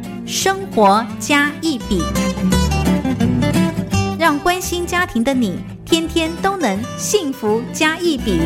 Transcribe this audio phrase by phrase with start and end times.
[0.31, 2.01] 生活加一笔》，
[4.17, 8.39] 让关心家庭的你天天都能幸福加一笔。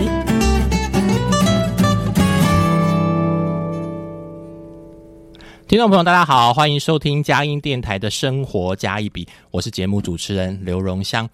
[5.68, 11.30] 听众朋友，大家好，欢迎收听佳音电台的《生活加一笔》，我是节目主持人刘荣香。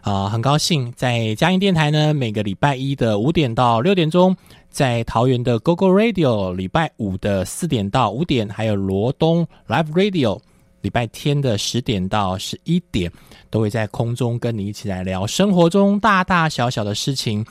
[0.00, 4.36] 啊，很高兴在佳音电台呢，每个礼拜一的五点到六点钟，
[4.72, 10.40] 在桃园的 GoGo Radio，礼拜五的四点到五点，还有罗东 Live Radio，
[10.80, 13.12] 礼拜天的十点到十一点，
[13.50, 17.44] 都会在空中跟你一起来聊生活中大大小小的事情。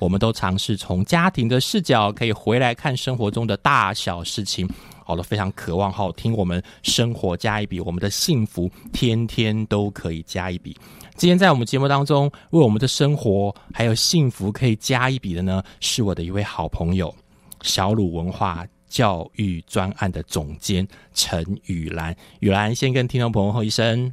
[0.00, 4.68] 我们都尝试从家庭的视角，可以回来看生活中的大小事情。
[5.04, 10.76] 好了，非常渴望好听我们生活加一笔，我们的幸福天天都可以加一笔。
[11.16, 17.14] 今天在我们节目当中，为我们的生活还有幸福可以加一笔的呢，是我的一位好朋友，
[17.62, 22.14] 小鲁文化教育专案的总监陈雨兰。
[22.40, 24.12] 雨兰先跟听众朋友问一声。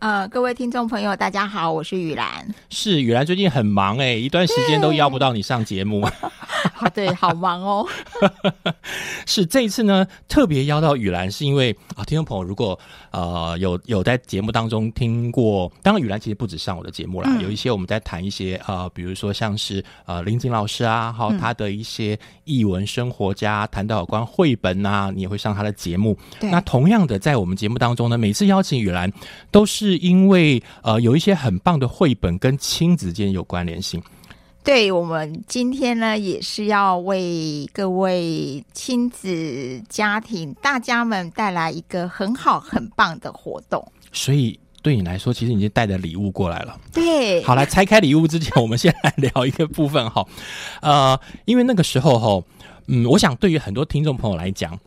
[0.00, 2.26] 呃，各位听众朋友，大家好，我是雨兰。
[2.70, 6.08] 是雨兰最近很忙哎，一段时间都邀不到你上节目。
[6.94, 7.86] 对， 好忙哦。
[9.26, 12.78] 是这一次呢，特别邀到雨兰，是因为啊，听众朋友如果
[13.10, 26.16] 呃有有在节目当中听过，当然雨兰其实不止上我的节目啦，有一些我们在谈一些呃，比如说像是呃林景老师啊，好他的一些译文生活家，谈到有关绘本啊，你也会上他的节目。
[26.40, 29.12] 那同样的，在我们节目当中呢，每次邀请雨兰
[29.50, 29.89] 都是。
[29.90, 34.00] 是因为呃有一些很棒的绘本跟亲子间有关联性。
[34.62, 43.84] 对我们今天呢，也是要为各位亲子家庭大家们带来一个很好很棒的活动。
[44.12, 46.78] 所以对你来说，其实已经带着礼物过来了。
[46.92, 50.24] 对，好来拆开礼物之前，我们先来聊一个部分哈。
[50.82, 52.46] 呃，因为那个时候哈，
[52.86, 54.78] 嗯，我想对于很多听众朋友来讲。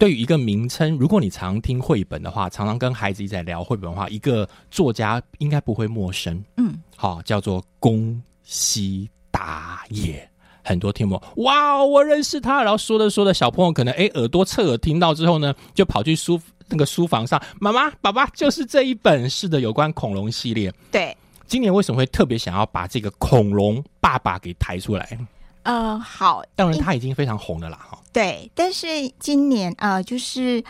[0.00, 6.42] 对于一个名称，如果你常听绘本的话，常常跟孩子一起聊绘本的话，一个作家应该不会陌生。
[6.56, 10.26] 嗯，好，叫做宫西达也。
[10.64, 12.62] 很多听众，哇，我认识他。
[12.62, 20.72] 然后说着说着，小朋友可能哎耳朵侧耳听到之后呢，就跑去书那个书房上，妈妈、爸爸就是这一本是的，有关恐龙系列。
[20.90, 21.14] 对，
[21.46, 25.18] 今年为什么会特别想要把这个恐龙爸爸给抬出来？
[25.62, 27.98] 呃，好，当然他已经非常红了啦，哈。
[28.12, 28.86] 对，但是
[29.18, 30.62] 今年呃，就是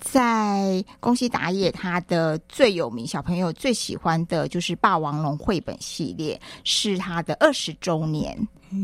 [0.00, 8.36] 在宫西达也他的最有名小朋友最喜欢的就是霸王龙绘本系列，是他的二十周年，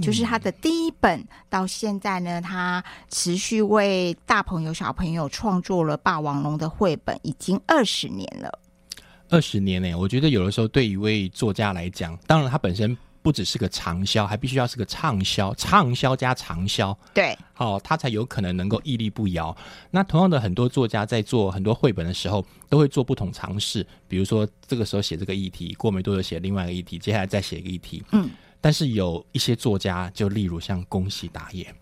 [0.02, 8.58] 就是他的第一本，到现在呢，他持续为大朋友小朋友创作了霸王龙的绘本，已经二十年了。
[9.30, 12.96] 二十年呢，我觉得有的时候对一位作家来讲，当然他本身。
[13.24, 19.56] 不只是个长销，还必须要是个畅销，畅销加长销，对，好，他才有可能能够屹立不摇。
[19.90, 23.84] 那同样的，很多作家在做很多绘本的时候，都会做不同尝试。
[24.06, 28.04] 比如说，这个时候写这个议题，过没多久写另外一个议题，接下来再写一个议题。
[28.12, 28.28] 嗯，
[28.60, 31.74] 但是有一些作家，就例如像宫喜达也，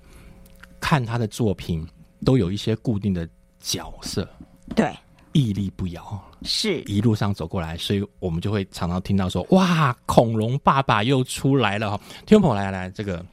[0.81, 1.85] 看他的作品
[2.25, 3.29] 都有一些固定的
[3.59, 4.29] 角色，
[4.77, 4.95] 对。
[5.33, 13.25] 屹立不摇，是一路上走过来，所以我们就会常常听到说：“哇，恐龙爸爸又出来了！”哈，听众朋友来来，这个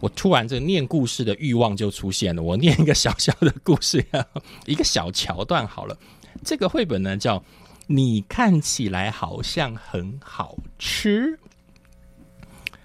[0.00, 2.42] 我突然这个念故事的欲望就出现了。
[2.42, 4.04] 我念一个小小的故事，
[4.66, 5.96] 一个小桥段好了。
[6.44, 7.38] 这个绘本呢叫
[7.86, 11.26] 《你看起来好像很好吃》，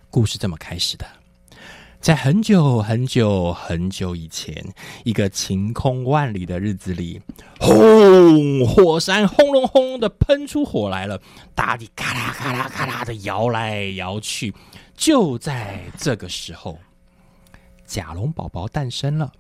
[0.10, 1.06] 故事这么开始的。
[2.06, 4.64] 在很久很久很久以前，
[5.06, 7.20] 一个晴空万里的日子里，
[7.60, 8.64] 轰！
[8.64, 11.20] 火山轰隆轰隆的喷出火来了，
[11.56, 14.54] 大地咔啦咔啦咔啦的摇来摇去。
[14.96, 16.78] 就在这个时候，
[17.88, 19.32] 甲龙宝宝诞生了。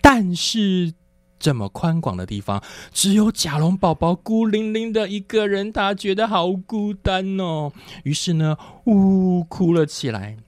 [0.00, 0.94] 但是，
[1.38, 2.62] 这么宽广的地方，
[2.92, 7.70] 只有甲龙宝宝孤零零的一个人，他觉得好孤单哦。
[8.04, 8.56] 于是呢，
[8.86, 10.38] 呜，哭了起来。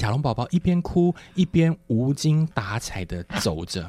[0.00, 3.86] 甲龙宝宝一边哭一边无精打采的走着，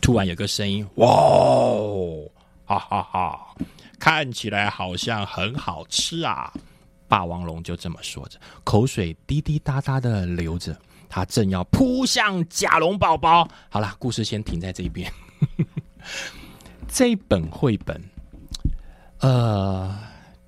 [0.00, 1.08] 突然有个声音：“哇，
[2.64, 3.56] 哈哈哈，
[3.98, 6.52] 看起来好像很好吃啊！”
[7.10, 13.48] 霸王龙就这么说着，口水滴滴答答的流着，他正要扑向甲龙宝宝。
[13.68, 15.12] 好了，故事先停在这边。
[16.86, 18.00] 这一本绘本，
[19.18, 19.98] 呃，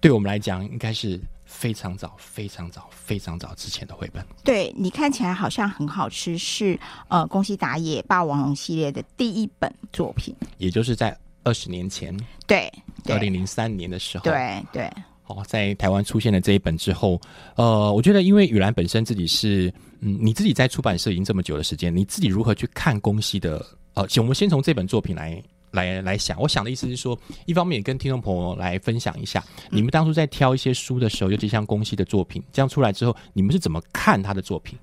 [0.00, 1.20] 对我们来讲应该是
[1.56, 4.22] 非常早、非常早、非常早之前的绘本。
[4.44, 12.14] 对你看起来好像很好吃，是呃宫西达也霸王龙系列的第一本作品，也就是在二十年前，
[12.46, 12.70] 对，
[13.08, 14.90] 二零零三年的时候，对对。
[15.28, 17.20] 哦，在台湾出现了这一本之后，
[17.56, 23.64] 呃，我觉得因为雨兰本身自己是，嗯，你自己在出版社已经这么久的时间，你自己如何去看宫西的？
[23.94, 25.42] 呃，我们先从这本作品来
[25.76, 26.40] 来来想。
[26.40, 34.76] 我想的意思是说，一方面也跟听众朋友来分享一下，你们当初在挑一些书的时候，尤其像宫西的作品，这样出来之后，你们是怎么看他的作品？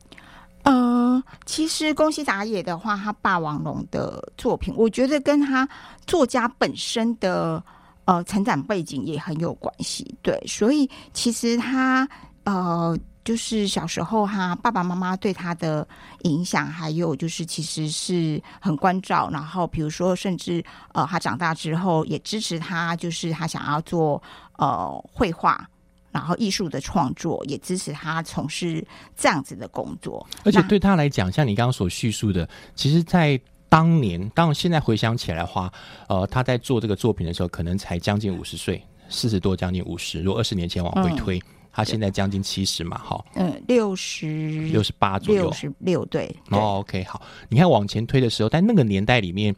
[0.63, 5.68] 呃，其实宫西达也的话，他霸王龙的作品，我觉得跟他
[6.07, 7.62] 作家本身的。
[8.06, 12.06] 呃，成长背景也很有关系，对，所以其实他
[12.44, 15.88] 呃，就是小时候他爸爸妈妈对他的
[16.24, 24.22] 影响，还有就是其实是很关照，然后比如说甚至呃，他长大之后也支持他，就是他想要做
[24.58, 25.66] 呃绘画，
[26.12, 28.86] 然后艺术的创作，也支持他从事
[29.16, 30.26] 这样子的工作。
[30.44, 35.72] 而且对他来讲，像你刚刚所叙述的，其实，在当年，当然现在回想起来的话，
[36.08, 40.22] 呃，他在做这个作品的时候，可能才将近五十岁，四十多，将近五十。
[40.22, 41.42] 如果二十年前往回推，
[41.74, 46.34] 他现在将近七十嘛，哈，嗯，六十六十八左右，六十六对。
[46.52, 49.54] 哦，OK，好，你看往前推的时候，在那个年代里面，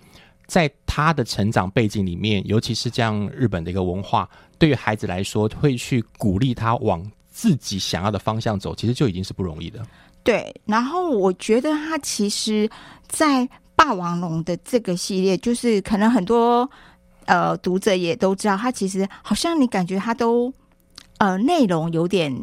[0.48, 9.86] 在他的成长背景里面，尤其是这样日本的一个文化，对于孩子来说，会去鼓励他往自己想要的方向走，其实就已经是不容易的。
[10.24, 12.70] 对，然后我觉得他其实，
[13.10, 16.68] 在霸王龙的这个系列，就是可能很多
[17.26, 20.52] 呃读者也都知道，他其实好像你感觉他都
[21.18, 22.34] 呃内容有点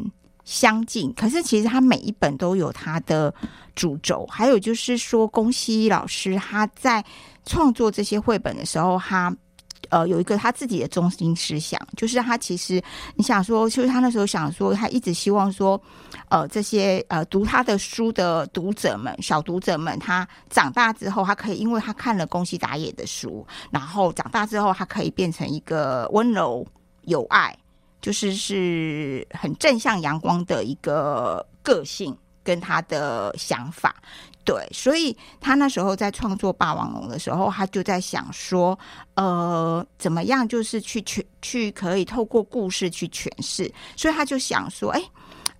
[0.45, 3.33] 相近，可是其实它每一本都有它的
[3.75, 4.25] 主轴。
[4.27, 7.03] 还有就是说，宫西老师他在
[7.45, 9.35] 创作这些绘本的时候，他。
[9.89, 12.81] 呃，有一个他自己的中心思想，就是他其实
[13.15, 15.79] 你想说，就是他那时候想说，他一直希望说，
[16.29, 26.65] 呃，这些呃读他的书的读者们，小读者们，他长大之后，他可以因为他看了宫西达也的书，然后长大之后，他可以变成一个温柔
[27.03, 27.55] 有爱，
[28.03, 33.95] 就是是很正向阳光的一个个性跟他的想法。
[34.45, 38.77] 对，所以他那时候在创作《霸王龙》的时候，他就在想说，
[39.15, 45.01] 呃，怎么样就是去去去可以透过故事去诠释，所以他就想说，哎，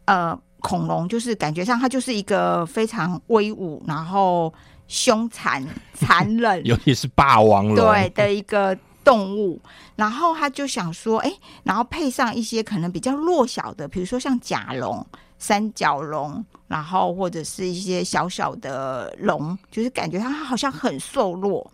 [0.04, 4.54] 呃，恐龙就是感觉上它就是一个非常威武，然后
[4.90, 9.61] 凶残、残忍， 尤其是霸王龙对的一个动物，
[9.95, 11.31] 然后他就想说，哎，
[11.63, 15.05] 然后配上一些可能比较弱小的，比如说像甲龙。
[15.39, 21.69] 三角龙，然后或者是一些小小的龙，就是感觉它好像很瘦弱。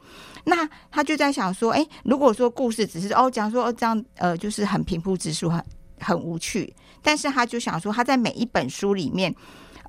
[0.45, 5.63] 那他就在想说，哎，如果说故事只是哦讲说哦这样，呃，就是很平铺直述，很
[5.99, 6.73] 很无趣。
[7.03, 9.35] 但是他就想说，他在每一本书里面，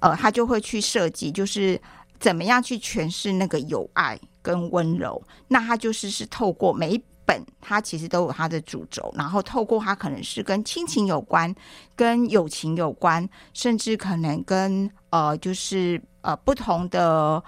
[0.02, 1.80] 呃，他就会去设计，就是
[2.18, 5.22] 怎么样去诠释那个有爱跟温柔。
[5.48, 7.02] 那他就是是透过每一。
[7.30, 11.54] 本它其实都有它的主轴，然后透过它可能是跟亲情有关、
[11.94, 17.40] 跟友情有关，甚至可能跟呃就是呃不同的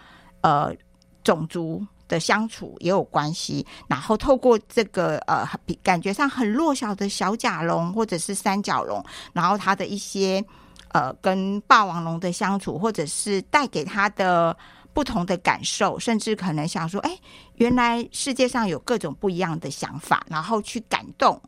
[0.43, 0.73] 呃
[1.25, 3.67] 种族的相处也有关系。
[3.89, 5.45] 然后透过这个呃
[5.83, 10.45] 感觉上很弱小的小甲龙或者是三角龙，然后它的一些
[10.93, 14.57] 呃跟霸王龙的相处，或者是带给它的。
[14.95, 17.19] 不同的感受，甚至可能想说：“哎，
[17.57, 21.41] 原来世界上有各种不一样的想法。”然后去感动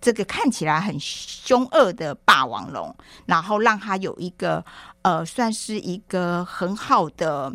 [0.00, 2.94] 这个看起来很凶恶的霸王龙，
[3.24, 4.64] 然后让他有一个
[5.02, 7.52] 呃，算是一个很好的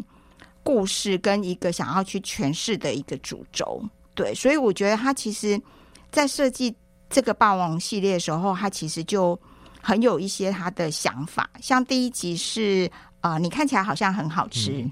[0.63, 3.81] 故事，跟一个想要去诠释的一个主轴。
[4.15, 5.61] 对，所以我觉得他其实，
[6.09, 6.75] 在设计
[7.09, 9.39] 这个霸王系列的时候，他其实就
[9.81, 11.49] 很有一些他的想法。
[11.61, 12.89] 像第一集是
[13.21, 14.89] 啊，你看起来好像很好吃。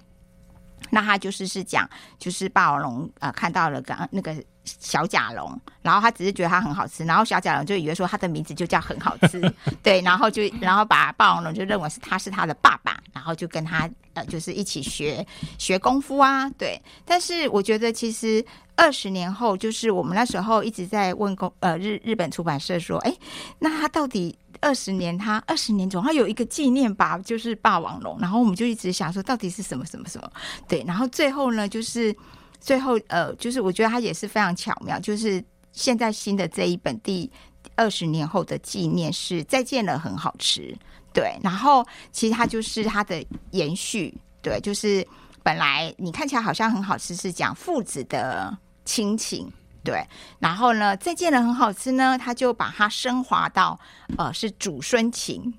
[0.90, 1.90] 那他就是是讲，
[2.20, 9.42] 就是霸王龙呃看到了刚那个小甲龙，然后他只是觉得它很好吃，然后小甲龙就以为说它的名字就叫很好吃，
[9.84, 15.26] 对，然后就然后把霸王龙就认为是他是他的爸爸，然后就跟他呃就是一起学
[15.58, 16.82] 学功夫啊，对。
[17.04, 18.44] 但是我觉得其实
[18.76, 23.16] 二十年后，就是我们那时候一直在问公呃日日本出版社说，哎，
[23.60, 24.38] 那他到底？
[24.66, 28.18] 二十年，他二十年总要有一个纪念吧，就是霸王龙。
[28.20, 30.32] 然后我们就一直想说，到底是什么什么什么？
[30.68, 32.14] 对，然后最后呢，就是
[32.60, 37.32] 最后呃，就是我觉得他也是非常巧妙，就是现在新的这一本第
[37.76, 40.76] 二十年后的纪念是再见了，很好吃。
[41.14, 45.08] 对，然后其实它就是它的延续，对，就是
[45.44, 49.48] 本来你看起来好像很好吃，是讲父子的亲情。
[49.86, 50.06] 对，
[50.40, 53.80] 然后呢，再见了很好吃呢，他就把它升华到
[54.18, 55.54] 呃是祖孙情。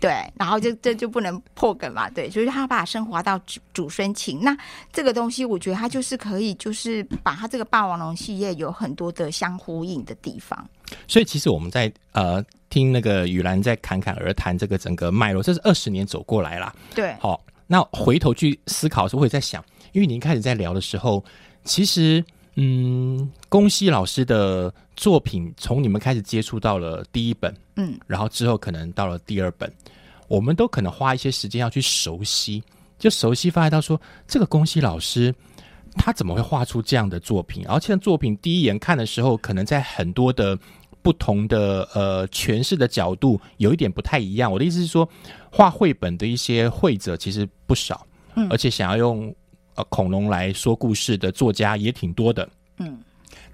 [0.00, 4.40] 对，然后就这就不能破梗嘛，对，所以他把它升华到祖祖孙情。
[4.40, 4.56] 那
[4.92, 10.68] 这个东西，我觉得它就是可以，就是把它这个霸王龙系列有很多的相呼应的地方。
[11.08, 12.40] 所以其实我们在呃
[12.70, 16.72] 听那个雨兰在侃侃而谈这个整个脉络，这是二十年走过来啦。
[16.94, 21.24] 对，好，那回头去思考的时候，也在想，因为您开始在聊的时候，
[21.64, 22.24] 其实
[22.60, 29.72] 嗯，宫西老师的作品从你们开始接触到了第一本，嗯，然后之后可能到了第二本，
[30.26, 32.60] 我们都可能花一些时间要去熟悉，
[32.98, 35.32] 就熟悉发现到说，这个宫西老师
[35.94, 37.64] 他怎么会画出这样的作品？
[37.68, 40.58] 而且作品第一眼看的时候，可能在很多的
[41.00, 44.50] 不同的呃诠释的角度有一点不太一样。
[44.50, 45.08] 我的意思是说，
[45.52, 49.32] 画绘本的一些绘者其实不少，嗯而且想要用
[49.78, 52.46] 呃恐龙来说故事的作家也挺多的。
[52.78, 52.98] 嗯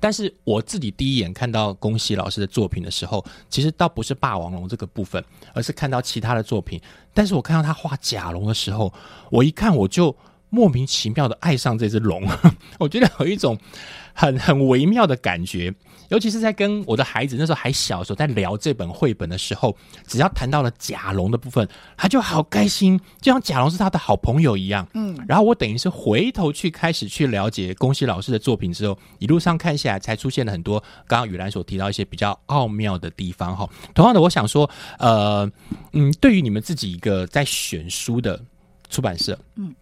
[0.01, 6.79] 但是我自己第一眼看到宫西老师的作品的时候，其实倒不是霸王龙这个部分，而是看到其他的作品。
[7.15, 8.93] 但是我看到他画甲龙的时候，
[9.31, 10.15] 我一看我就
[10.51, 12.23] 莫名其妙的爱上这只龙，
[12.79, 13.59] 我觉得有一种
[14.13, 15.75] 很很微妙的感觉。
[16.09, 24.87] 尤其是在跟我的孩子那时候还小的时候，在聊这本绘本的时候，只要谈到了甲龙的部分，他就好开心，就像甲龙是他的好朋友一样。
[24.95, 33.69] 嗯然后我等于是回头去开始去了解宫西老师的作品之后，一路上看下来，才出现了很多刚刚雨兰所提到一些比较奥妙的地方哈。
[33.95, 34.69] 同样的，我想说，
[34.99, 35.51] 呃，
[35.93, 38.41] 嗯，对于你们自己一个在选书的
[38.91, 39.75] 出版社，嗯，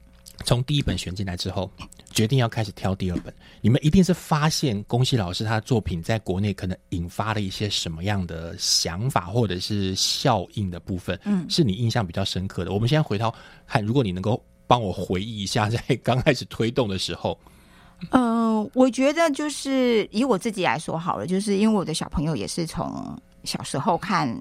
[0.45, 1.71] 从第一本选进来之后，
[2.11, 12.73] 决定要开始挑第二本，你们一定是发现宫西老师他的作品在国内可能引发了一些什么样的想法或者是效应的部分，嗯是你印象比较深刻的。
[12.73, 13.33] 我们先回头
[13.67, 17.39] 看，如果你能够帮我回忆一下，在刚开始推动的时候，
[18.11, 24.29] 呃，我觉得就是以我自己来说好了，就是因为我的小朋友也是从小时候看《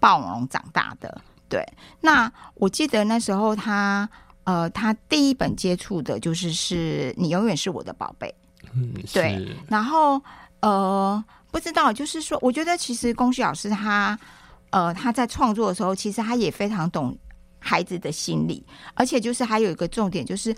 [0.00, 1.20] 霸王龙》长大的。
[1.48, 1.64] 对，
[2.00, 4.08] 那我记得那时候他
[4.44, 8.32] 呃，他第一本接触的就是是你永远是我的宝贝。
[8.74, 10.20] 嗯，对然后
[10.60, 14.18] 呃，不知道，就是说，我觉得其实龚旭老师他
[14.70, 17.16] 呃他在创作的时候，其实他也非常懂
[17.58, 20.54] 孩子的心理，而且就是还有一个重点就是，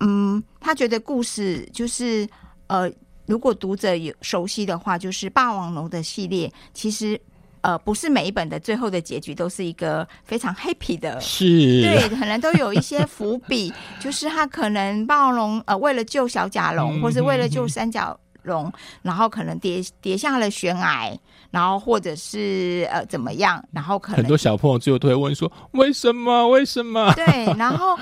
[0.00, 2.28] 嗯，他觉得故事就是
[2.66, 2.90] 呃，
[3.26, 7.20] 如果读者有熟悉的话，就是霸王龙的系列，其实。
[7.62, 11.46] 呃，不是每一本的最后的结局都是一个非常 happy 的是，
[11.80, 18.70] 对，可能都有一些伏笔， 就是他可能霸王龙呃为了救小甲龙，嗯或是为了救三角龙，
[19.02, 21.16] 然后可能跌跌下了悬崖，
[21.52, 26.48] 然后或者是呃怎么样，然后可能很多小朋友最后都会问说：为什么？
[26.48, 27.12] 为什么？
[27.14, 27.96] 对，然后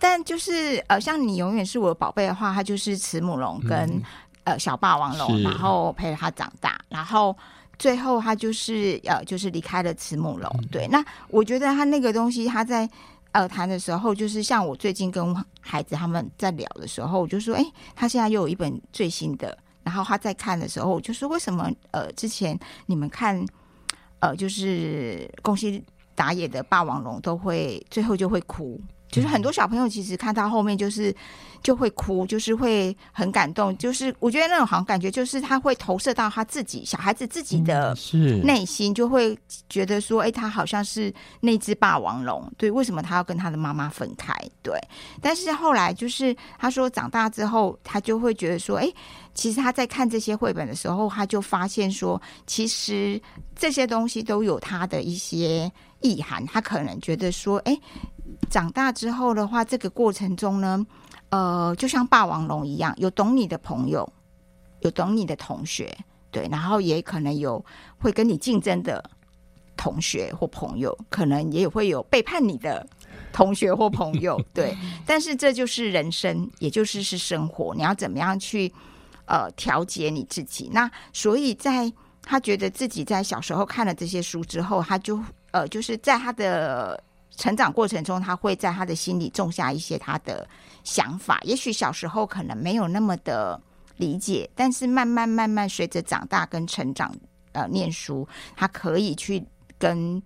[0.00, 4.02] 但就是呃像你永远是我的宝贝的话，他就是慈母龙跟、嗯
[4.42, 7.36] 呃小霸王龙，然后陪着他长大，然后。
[7.78, 10.48] 最后，他就是呃，就是离开了慈母楼。
[10.58, 12.88] 嗯对，那我觉得他那个东西，他在
[13.32, 17.64] 呃谈的时候，就是像我最近跟孩子他们在聊的时候，我就说，哎，
[17.94, 23.44] 他现在又有一本最新的，然后他在看的时候，我就说，为什么呃之前你们看
[24.20, 25.82] 呃就是宫西
[26.14, 28.80] 打野的霸王龙都会最后就会哭，
[29.14, 31.14] 就是很多小朋友其实看到后面就是
[31.62, 37.96] 就会哭，就是会很感动，就是我觉得那种好像感觉就是他会投射到他自己小孩子自己的
[38.42, 44.34] 内心，就会觉得说，哎、他好像是那只霸王龙，对，为什么他要跟他的妈妈分开？
[44.62, 44.78] 对，
[45.22, 48.92] 但是后来就是他说长大之后，他就会觉得说，哎、
[49.34, 53.20] 其实他在看这些绘本的时候，他就发现说，其实
[53.54, 55.70] 这些东西都有他的一些
[56.04, 56.46] 意涵。
[56.46, 57.76] 他可能觉得说，哎，
[58.50, 60.86] 长大之后的话，这个过程中呢，
[61.30, 64.08] 呃，就像霸王龙一样，有懂你的朋友，
[64.80, 65.96] 有懂你的同学，
[66.30, 67.64] 对，然后也可能有
[67.98, 69.02] 会跟你竞争的
[69.76, 72.86] 同学或朋友，可能也会有背叛你的
[73.32, 74.76] 同学或朋友， 对。
[75.06, 78.72] 但是这就是人生，也就是是生活，你要怎么样去
[79.26, 80.70] 呃调节你自己？
[80.72, 81.92] 那所以在
[82.22, 85.18] 他觉得自己在小时候看了这些书之后，他就
[85.54, 87.00] 呃就是在他的
[87.36, 90.46] 成长过程中，他会在他的心里种下一些他的
[90.82, 91.38] 想法。
[91.44, 93.60] 也许小时候可能没有那么的
[93.98, 97.14] 理解，但是慢慢慢慢随着长大跟成长，
[97.52, 99.46] 呃，念书，他可以去
[99.78, 100.20] 跟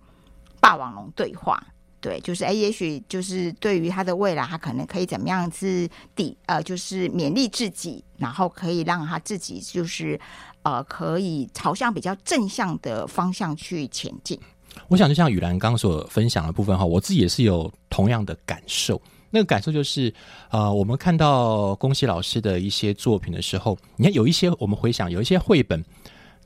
[0.59, 1.63] 霸王龙对话。
[2.01, 10.17] 对，就是哎，也许就是对于他的未来，他可能可以怎么样子抵呃，就是勉励自己，然后可以让他自己就是
[10.63, 14.39] 呃，可以朝向比较正向的方向去前进。
[14.87, 19.01] 我想就像雨兰刚所分享的部分哈，我自己也是有同样的感受。
[19.31, 20.11] 那个感受就是，
[20.49, 25.85] 呃，我们看到恭喜老师的一些作品的时候，你看有一些我们回想，有一些绘本，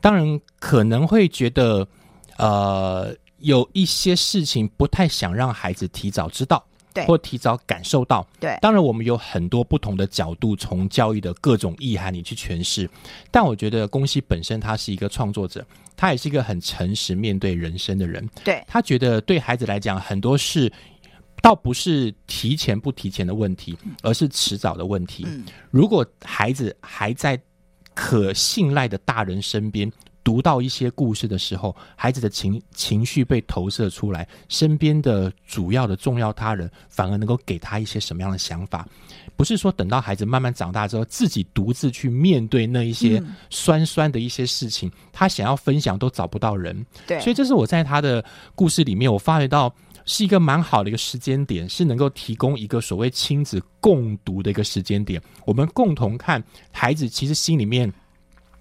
[0.01, 1.88] 当然可能会觉得，
[2.38, 6.62] 呃，有一些事情不太想让孩子提早知道，
[6.93, 8.25] 对或提早感受到。
[8.39, 12.89] 对当然我们有很多不同的角度，从教育的各种意涵里去诠释。
[13.31, 18.29] 但我觉得宫西本身他是一个创作者，他也是一个很诚实面对人生的人。
[18.43, 20.71] 对他觉得对孩子来讲，很多事
[21.41, 25.25] 倒不是提前不提前的问题，而是迟早的问题。
[25.27, 27.39] 嗯如果孩子还在
[27.93, 29.91] 可信赖的大人身边。
[30.24, 38.88] 读到一些故事的时候，孩子的情情绪被投射出来，身边的主要的重要他人反而能够给他一些什么样的想法？
[39.36, 46.86] 不是说等到孩子慢慢长大之后，自己独自去面对那一些嗯酸酸的一些事情，他想要分享都找不到人。
[47.06, 48.24] 对，所以这是我在他的
[48.56, 49.74] 故事里面，我发觉到
[50.06, 57.92] 是一个蛮好的一个时间点，是能够提供一个所谓亲子共读的一个时间点，我们共同看孩子其实心里面。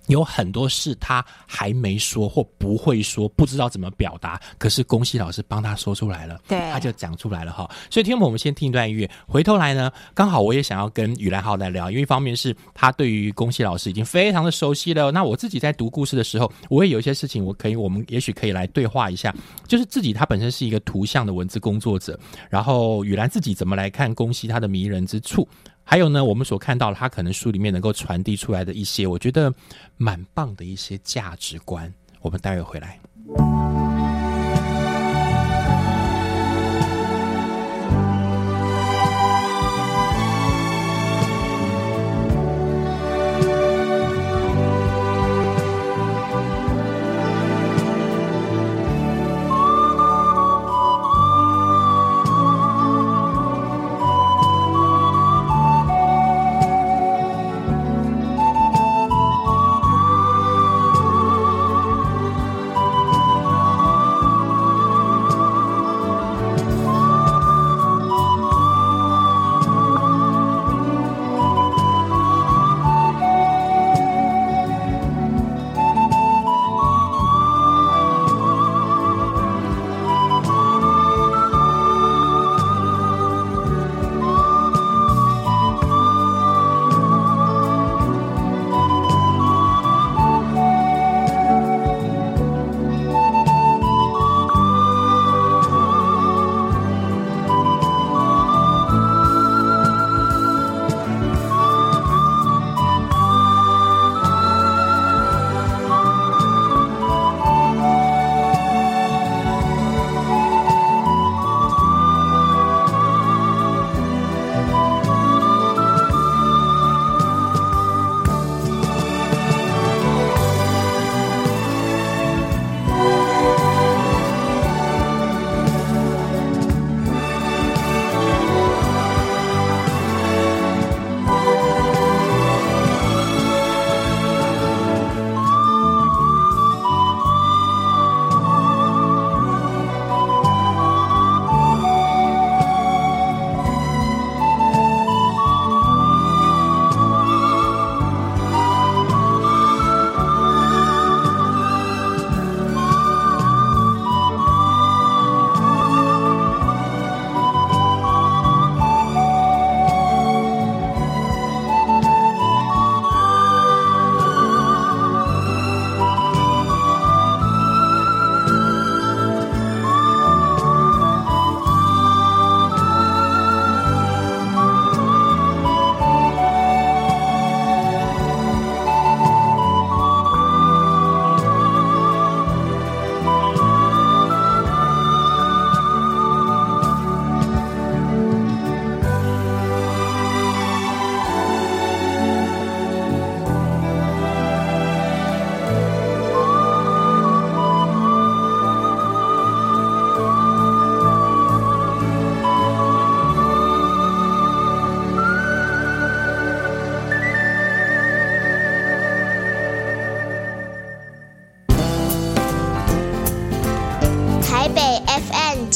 [0.07, 7.71] 有很多事他还没说或不会说，不知道怎么表达，可是宫西老师帮他说出来了，对他就讲出来了哈。
[7.91, 19.35] 所以，听众朋友们先听一段音乐，回头来呢，刚好我也想要跟雨兰浩来聊，因为一方面是他对于宫西老师已经非常的熟悉了，那我自己在读故事的时候，我也有一些事情，我可以，我们也许可以来对话一下，
[19.67, 22.19] 就是自己他本身是一个图像的文字工作者，
[22.51, 25.47] 然后雨兰自己怎么来看宫西他的迷人之处。
[25.85, 29.53] 还有呢，我们所看到的他可能书里面能够传递出来的一些，我觉得
[29.97, 31.93] 蛮棒的一些价值观。
[32.21, 33.01] 我们待会回来。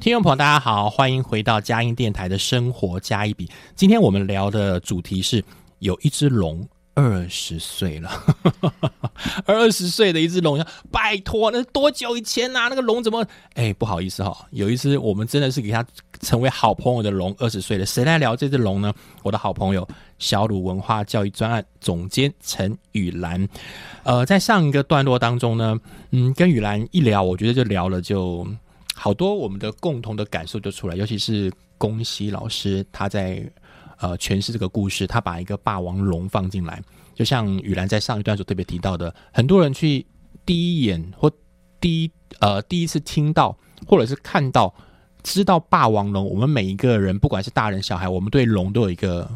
[0.00, 3.46] 听众朋友，大家好，欢迎回到佳音电台的生活加一笔。
[3.76, 5.44] 今天我们聊的主题是
[5.80, 8.10] 有一只龙二十岁了，
[9.44, 13.22] 二十岁的一只龙，拜托，那是多久以前呐、那个龙怎么？
[13.52, 15.84] 哎，不好意思哈、有一只我们真的是给它
[16.22, 17.84] 成为好朋友的龙，二十岁了。
[17.84, 18.90] 谁来聊这只龙呢？
[19.22, 19.86] 我的好朋友
[20.18, 23.46] 小鲁文化教育专案总监陈雨兰。
[24.04, 25.78] 呃，在上一个段落当中呢，
[26.12, 28.46] 嗯，跟雨兰一聊，我觉得就聊了就。
[29.02, 33.50] 好多我们的共同的感受就出来，尤其是宫西老师他在
[33.98, 36.82] 呃诠释这个故事，他把一个霸王龙放进来，
[37.14, 40.04] 就像雨兰在上一段所特别提到的，很多人去
[40.44, 41.32] 第一眼或
[41.80, 42.10] 第一
[42.40, 44.74] 呃第一次听到或者是看到
[45.22, 49.26] 知道霸王龙，我们每一个人不管是大人小孩，我们对龙都有一个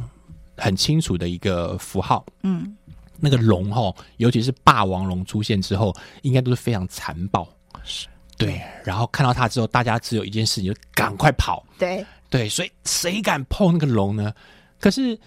[0.58, 2.22] 很清楚的一个符号。
[2.42, 2.76] 嗯，
[3.18, 7.48] 那个龙哈，尤其是霸王龙出现之后，应该都是非常残暴。
[7.82, 11.64] 是对，然后看到它之后，大家只有一件事情，就赶快跑。
[11.78, 14.32] 对，对，所以谁敢碰那个龙呢？
[14.80, 15.18] 可是，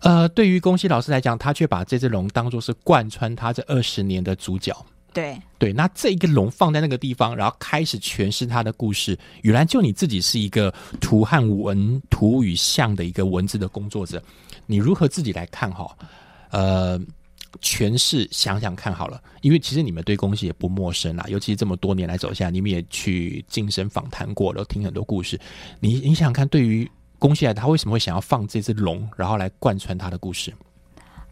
[0.00, 4.74] 呃，对于宫西老师来讲，他却把这只龙当做是贯穿他这二十年的主角。
[5.14, 9.18] 对，对，那这一个龙放在那个地方，然后开始诠释他的故事。
[9.42, 14.22] 原来就你自己是一个图和文、图与像的一个文字的工作者，
[14.64, 15.94] 你如何自己来看哈？
[16.50, 16.98] 呃，
[17.62, 25.40] 诠释想想看好了，因为其实你们对公司也不陌生啦，尤其是这么多年来走下来，你们也去晋升访谈过了，听很多故事。
[25.80, 30.52] 你你想想看，对于宫西来，他为什么会想要放这只龙，然后来贯穿他的故事？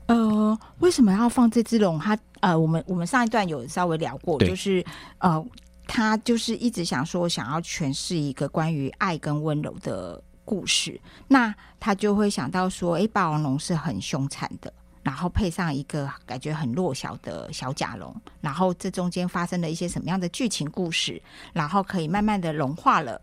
[0.07, 1.99] 呃，为什么要放这只龙？
[1.99, 4.85] 他呃，我们我们上一段有稍微聊过，就是
[5.19, 5.45] 呃，
[5.87, 14.73] 他就是一直想说想要诠释一个关于爱跟温柔的故事，那他就会想到说，诶，霸王龙是很凶残的。
[15.03, 21.21] 然后配上一个感觉很弱小的小甲龙，然后这中间发生了一些什么样的剧情故事，
[21.53, 23.21] 然后可以慢慢的融化了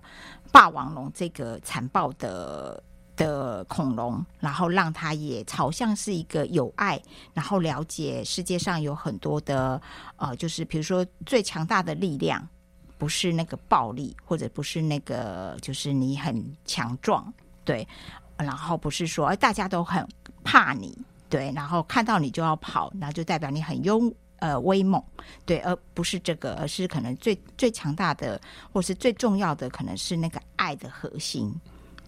[0.51, 2.81] 霸王龙这个残暴的
[3.15, 7.01] 的恐龙，然后让它也朝向是一个有爱，
[7.33, 9.81] 然后了解世界上有很多的
[10.17, 12.47] 呃，就是比如说最强大的力量
[12.97, 17.31] 不是那个暴力，或者不是那个就是你很强壮，
[17.63, 17.87] 对，
[18.35, 20.07] 然后不是说大家都很
[20.43, 20.97] 怕你，
[21.29, 25.03] 对，然后看到你就要跑，然后就代表你很勇呃威猛，
[25.45, 28.39] 对，而不是这个，而是可能最最强大的，
[28.71, 31.53] 或是最重要的，可能是那个爱的核心。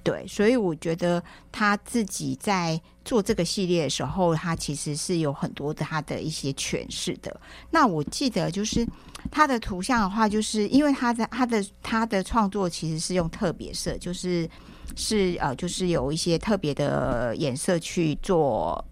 [0.02, 7.40] 对，所以我觉得他自己在做这个系列的时候，他其实是有很多的他的一些诠释的。
[7.70, 8.88] 那我记得就是
[9.30, 14.50] 他的图像的话，就是因为他的他的他的创作其实是用特别色，就是
[14.96, 18.84] 是呃，就是有一些特别的颜色去做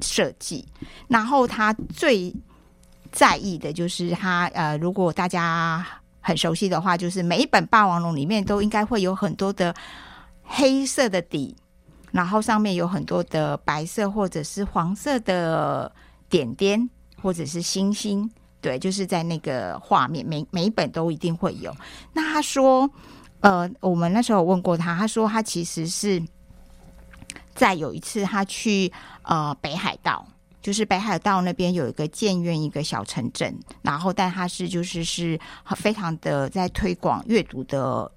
[0.00, 0.66] 设计。
[1.08, 2.34] 然后他最
[3.12, 5.86] 在意的就是他呃，如果大家
[6.20, 9.74] 很熟悉的话，就是每一本霸王龙里面都应该会有很多的。
[10.46, 11.56] 黑色的底，
[12.12, 15.90] 然后上面有很多的白色或者是黄色的
[16.28, 16.90] 点点，
[17.22, 18.30] 或者是星星。
[18.60, 21.74] 对，就是在那个画面，每每一本都一定会有。
[22.12, 22.88] 那他说，
[23.40, 26.22] 呃，我们那时候问过他，他说他其实是
[27.54, 28.92] 在有一次他去
[29.24, 30.26] 呃北海道。
[30.62, 35.38] 就是北海道那边有一个建院一个小城镇，然后但它是就是是
[35.76, 38.10] 非常的在推广阅读的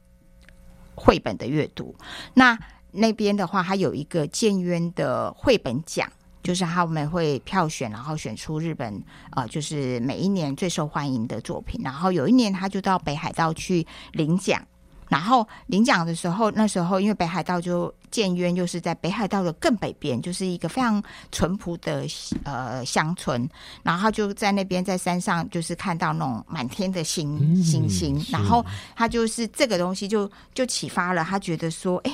[0.96, 1.94] 绘本的阅读，
[2.34, 2.58] 那
[2.94, 6.10] 那边的话，它有一个建渊的绘本奖，
[6.42, 11.82] 就是他们会票选，然后选出日本呃，就是每一年最受欢迎的作品。
[11.84, 14.66] 然后有一年，他就到北海道去领奖。
[15.08, 22.06] 然后领奖的时候，那时候因为北海道就建渊就是在北海道的更北边，就是一个非常淳朴的
[22.44, 23.48] 呃乡村。
[23.84, 28.66] 然后他就在那边在山上，就是看到那种满天的星、嗯星星，然后
[28.96, 32.12] 他就是这个东西就就启发了他，觉得说，哎，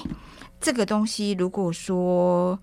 [0.61, 2.57] 这个东西如果说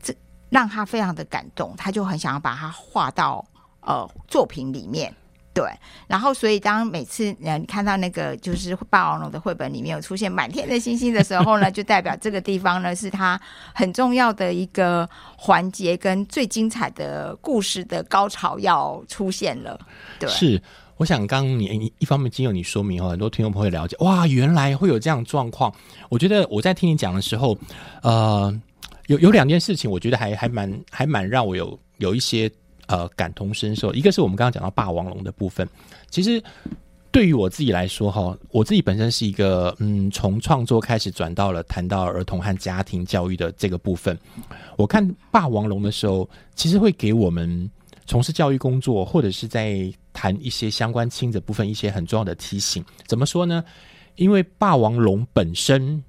[0.00, 0.14] 这
[0.48, 3.44] 让他非常的感动，他就很想要把它画到
[3.80, 5.12] 呃作品里面。
[5.54, 5.70] 对，
[6.06, 13.38] 然后所以当每次呃你看到那个就是霸王龙的绘本里面有出现满天的星星的时候呢， 就代表这个地方呢是他
[13.74, 19.78] 很重要的一个环节跟最精彩的故事的高潮要出现了。
[20.18, 20.62] 对，是，
[20.96, 25.70] 我想刚你一方面经由你说明哦，很多听众朋友了解，哇，原来会有这样状况。
[26.08, 27.58] 我觉得我在听你讲的时候，
[28.02, 28.50] 呃，
[29.08, 32.50] 有有两件事情，我觉得还还蛮还蛮让我有有一些
[32.86, 33.92] 呃感同身受。
[33.92, 35.68] 一个是我们刚刚讲到霸王龙的部分，
[36.10, 36.42] 其实
[37.10, 44.18] 对于我自己来说，哈，我自己本身是一个，嗯，从创作开始转到了谈到儿童和家庭教育的这个部分。
[44.76, 47.70] 我看《霸王龙》的时候，其实会给我们
[48.06, 52.84] 从事教育工作或者是在谈一些相关亲子部分一些很重要的提醒。
[53.06, 53.64] 怎么说呢？
[54.16, 56.02] 因为霸王龙本身。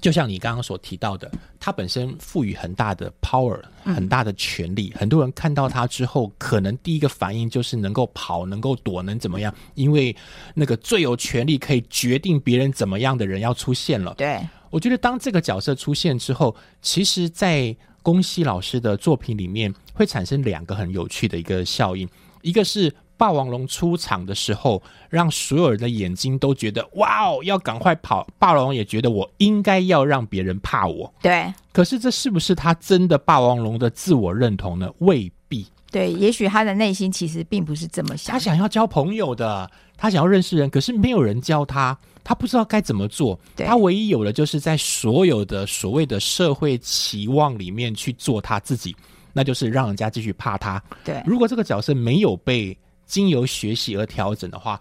[0.00, 4.92] 就像你刚刚所提到的，它本身赋予很大的 power，很大的权力。
[4.96, 9.54] 很多人看到他之后，可能第一个反应就是能够跑，能够躲，能怎么样？
[9.74, 10.14] 因为
[10.54, 14.12] 那个最有权力可以决定别人怎么样的人要出现了。
[14.18, 22.08] 对，我觉得当这个角色出现之后，其实，在宫西老师的作品里面，会产生两个很有趣的一个效应，
[22.42, 22.92] 一个是。
[23.16, 28.26] 霸王龙出场的时候，让所有人的眼睛都觉得哇哦，要赶快跑！
[28.38, 31.12] 霸王龙也觉得我应该要让别人怕我。
[31.22, 34.90] 对，可是这是不是他真的霸王龙的自我认同呢？
[34.98, 35.66] 未必。
[35.90, 38.32] 对，也许他的内心其实并不是这么想。
[38.32, 43.38] 他想要交朋友的，他想要认识人，可是没有人教他，他不知道该怎么做。
[43.56, 48.96] 他唯一有的就是在所有的所谓的社会期望里面去做他自己，
[49.32, 50.82] 那就是让人家继续怕他。
[51.04, 52.76] 对，如果这个角色没有被。
[53.06, 54.80] 经由学习而调整的话，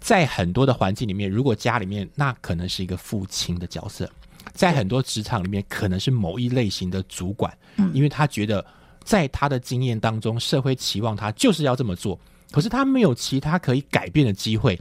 [0.00, 4.10] 在很多的环境里面，如果家里面那可能是一个父亲的角色，
[4.52, 8.64] 在很多职场里面可能是某一类型的主管，嗯，因为他觉得
[9.04, 12.18] 在他的经验当中，社会期望他就是要这么做，
[12.50, 14.78] 可是他没有其他可以改变的机会。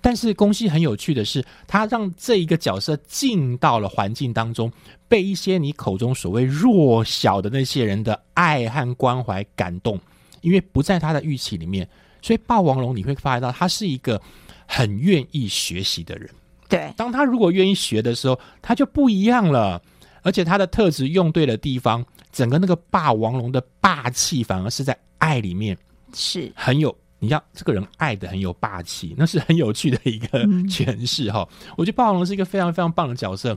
[0.00, 4.72] 但是公西很有趣的是，他让这一个角色进到了环境当中，
[5.08, 10.00] 被一些你口中所谓弱小的那些人的爱和关怀感动，
[10.40, 11.86] 因为不在他的预期里面。
[12.22, 14.20] 所以霸王龙你会发现到他是一个
[14.66, 16.28] 很愿意学习的人。
[16.68, 19.82] 对，当他如果愿意学的时候，他就不一样了。
[20.22, 25.76] 而且他的特质用对了地方，整个那个霸王龙的霸气反而是在爱里面，
[26.12, 26.94] 是很有。
[27.18, 31.48] 你像这个人爱的很有霸气，那是很有趣的一个诠释哈。
[31.76, 33.56] 我觉得霸王龙是一个非常非常棒的角色，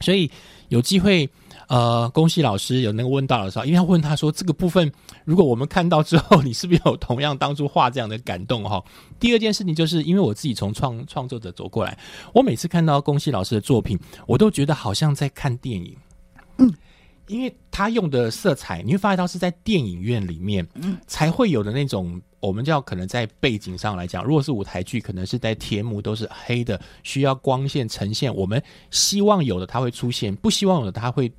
[0.00, 0.30] 所以
[0.68, 1.28] 有机会。
[1.72, 4.92] 呃，恭喜老师有那个问到的时候，因为要问他说这个部分，
[5.24, 8.84] 如果我们看到之后，你是不是有同样当初画这样的感动哈？
[9.18, 11.98] 第二件事情就是因为我自己从创创作者走过来，
[12.34, 15.96] 我每次看到恭喜老师的作品，我都觉得好像在看电影，
[16.58, 16.70] 嗯，
[17.26, 31.32] 因为他用的色彩，你会发现到是在电影院里面，嗯，才会有的那种，我们叫可能在背景上来讲，如果是舞台剧，可能是在天幕都是黑的，需要光线呈现，我们希望有的它会出现，不希望有的它会。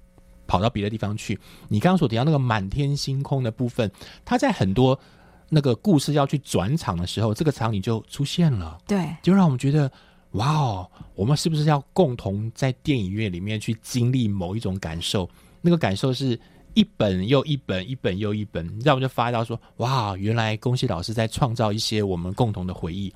[0.47, 1.39] 跑到别的地方去。
[1.67, 3.91] 你刚刚所提到那个满天星空的部分，
[4.25, 4.97] 它在很多
[5.49, 8.77] 那个故事要去转场的时候，这个场景就出现了。
[8.88, 9.91] 对，就让我们觉得，
[10.32, 15.29] 哇哦，我们是不是要共同在电影院里面去经历某一种感受？
[15.62, 16.39] 那个感受是
[16.73, 23.13] 一本又一本，一本又一本，让我们就发到说，哇，原来恭喜老师在创造一些我们共同的回忆。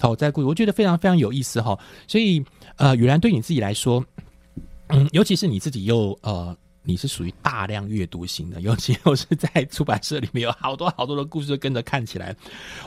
[0.00, 1.78] 好，在故，我觉得非常非常有意思哈。
[2.08, 2.44] 所以，
[2.76, 4.04] 呃，原来对你自己来说。
[4.88, 12.34] 嗯，尤其是你自己又呃，你是属于大量阅读型的，尤其又是在 出版社里面有好多好多的故事跟着看起来。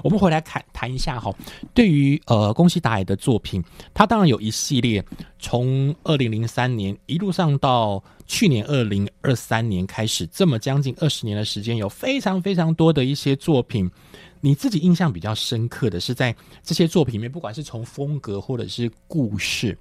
[0.02, 1.36] 我们回来看谈一下哈，
[1.74, 3.62] 对于呃宫西达也的作品，
[3.94, 5.04] 他当然有一系列，
[5.40, 13.92] 从二零零三年一路上到去年二零二三年开始，这么将近二十年的时间，有非常非常多的一些作品。
[14.40, 16.34] 你自己印象比较深刻的是在
[16.64, 19.78] 这些作品里面，不管是从风格或者是故事，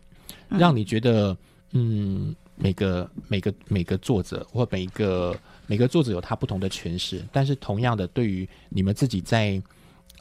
[0.48, 1.37] 让你觉得。
[1.72, 9.62] 嗯，每个每个每个作者或每一个每个作者有他不同的诠释，但是同样的，对于你们自己在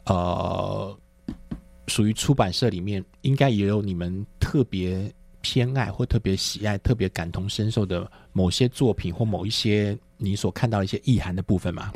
[0.04, 0.96] 呃
[1.86, 11.92] 属于出版社里面，应该也有你们特别偏爱或特别喜爱、特别感同身受的某些作品或某一些你所看到一些意涵的部分吗？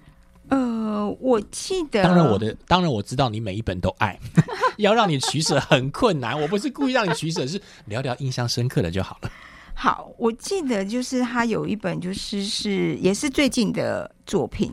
[0.52, 4.20] 呃，我记得，当然我的当然我知道你每一本都爱，
[4.76, 6.38] 要让你取舍很困难。
[6.38, 9.30] 我不是故意让你取舍，是聊聊印象深刻的就好了。
[9.72, 14.70] 好，我记得就是他有一本，就是是也是最近的作品。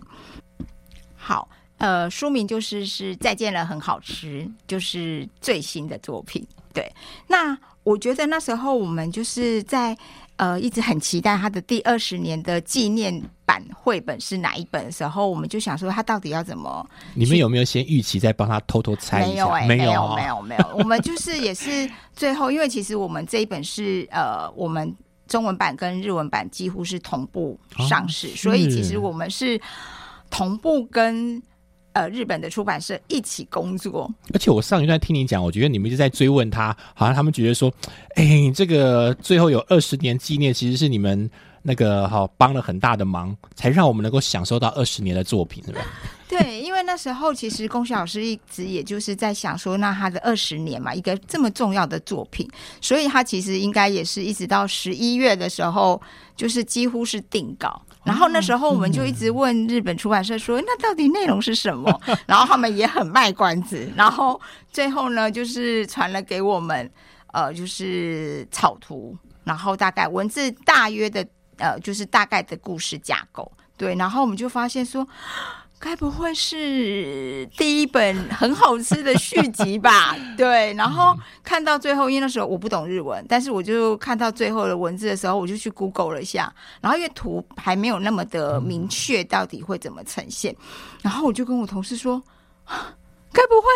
[1.16, 6.46] 好，呃，书名就是是再见了，很好吃，就是最新的作品。
[6.74, 6.94] 对，
[7.28, 9.98] 那我觉得那时候我们就是在。
[10.40, 16.90] 呃，一直很期待他的第二十年的纪念版绘本是哪一本的时候，我们就想说他到底要怎么？
[17.14, 19.50] 你们有没有先预期再帮他偷偷猜一下？
[19.68, 20.76] 没有，没有，没有，没有。
[20.78, 24.96] 我们就是也是最后，因为其实我们这一本是呃，我们
[25.28, 29.60] 中文版跟日文版几乎是同步上市，所以其实我们是
[30.30, 31.44] 同步跟。
[31.94, 37.72] 呃，日本的出版社一起工作，而且我上一段听你讲，我觉得你们一直在追问他，好像他们觉得说，
[38.16, 41.30] 哎，这个最后有二十年纪念，其实是你们
[41.64, 45.82] 那个好帮了很大的忙，才让我们能够享受到二十年的作品，是吧？
[46.30, 52.48] 对，因为那时候其实龚旭老师一直也就是在想说，那他的二十年嘛，一个这么重要的作品，
[52.80, 56.00] 所以他其实应该也是一直到十一月的时候，
[56.36, 57.82] 就是几乎是定稿。
[58.10, 62.02] 然后那时候我们就一直问日本出版社说，那到底内容是什么？
[62.26, 63.88] 然后他们也很卖关子。
[63.96, 64.42] 然后
[64.72, 66.92] 最后呢，就是传了给我们，
[67.34, 71.24] 呃，就是草图，然后大概文字大约的，
[71.58, 73.52] 呃，就是大概的故事架构。
[73.78, 75.08] 对，然后我们就发现说。
[75.82, 80.14] 该不会是第一本很好吃的续集吧？
[80.36, 90.54] 对，然后看到最后，因为那时候我不懂日文，但是我就看到最后的文字的时候，我就去 Google 了一下，然后因为图还没有那么的明确，到底会怎么呈现，
[91.02, 92.22] 然后我就跟我同事说，
[93.32, 93.68] 该不会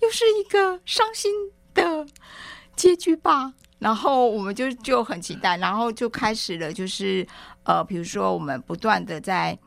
[0.00, 1.32] 又是一个伤心
[1.72, 2.06] 的
[2.76, 3.50] 结局吧？
[3.78, 7.26] 然后我们就就很期待，然后就开始了，就是
[7.64, 9.58] 呃，比如说我们不断的在。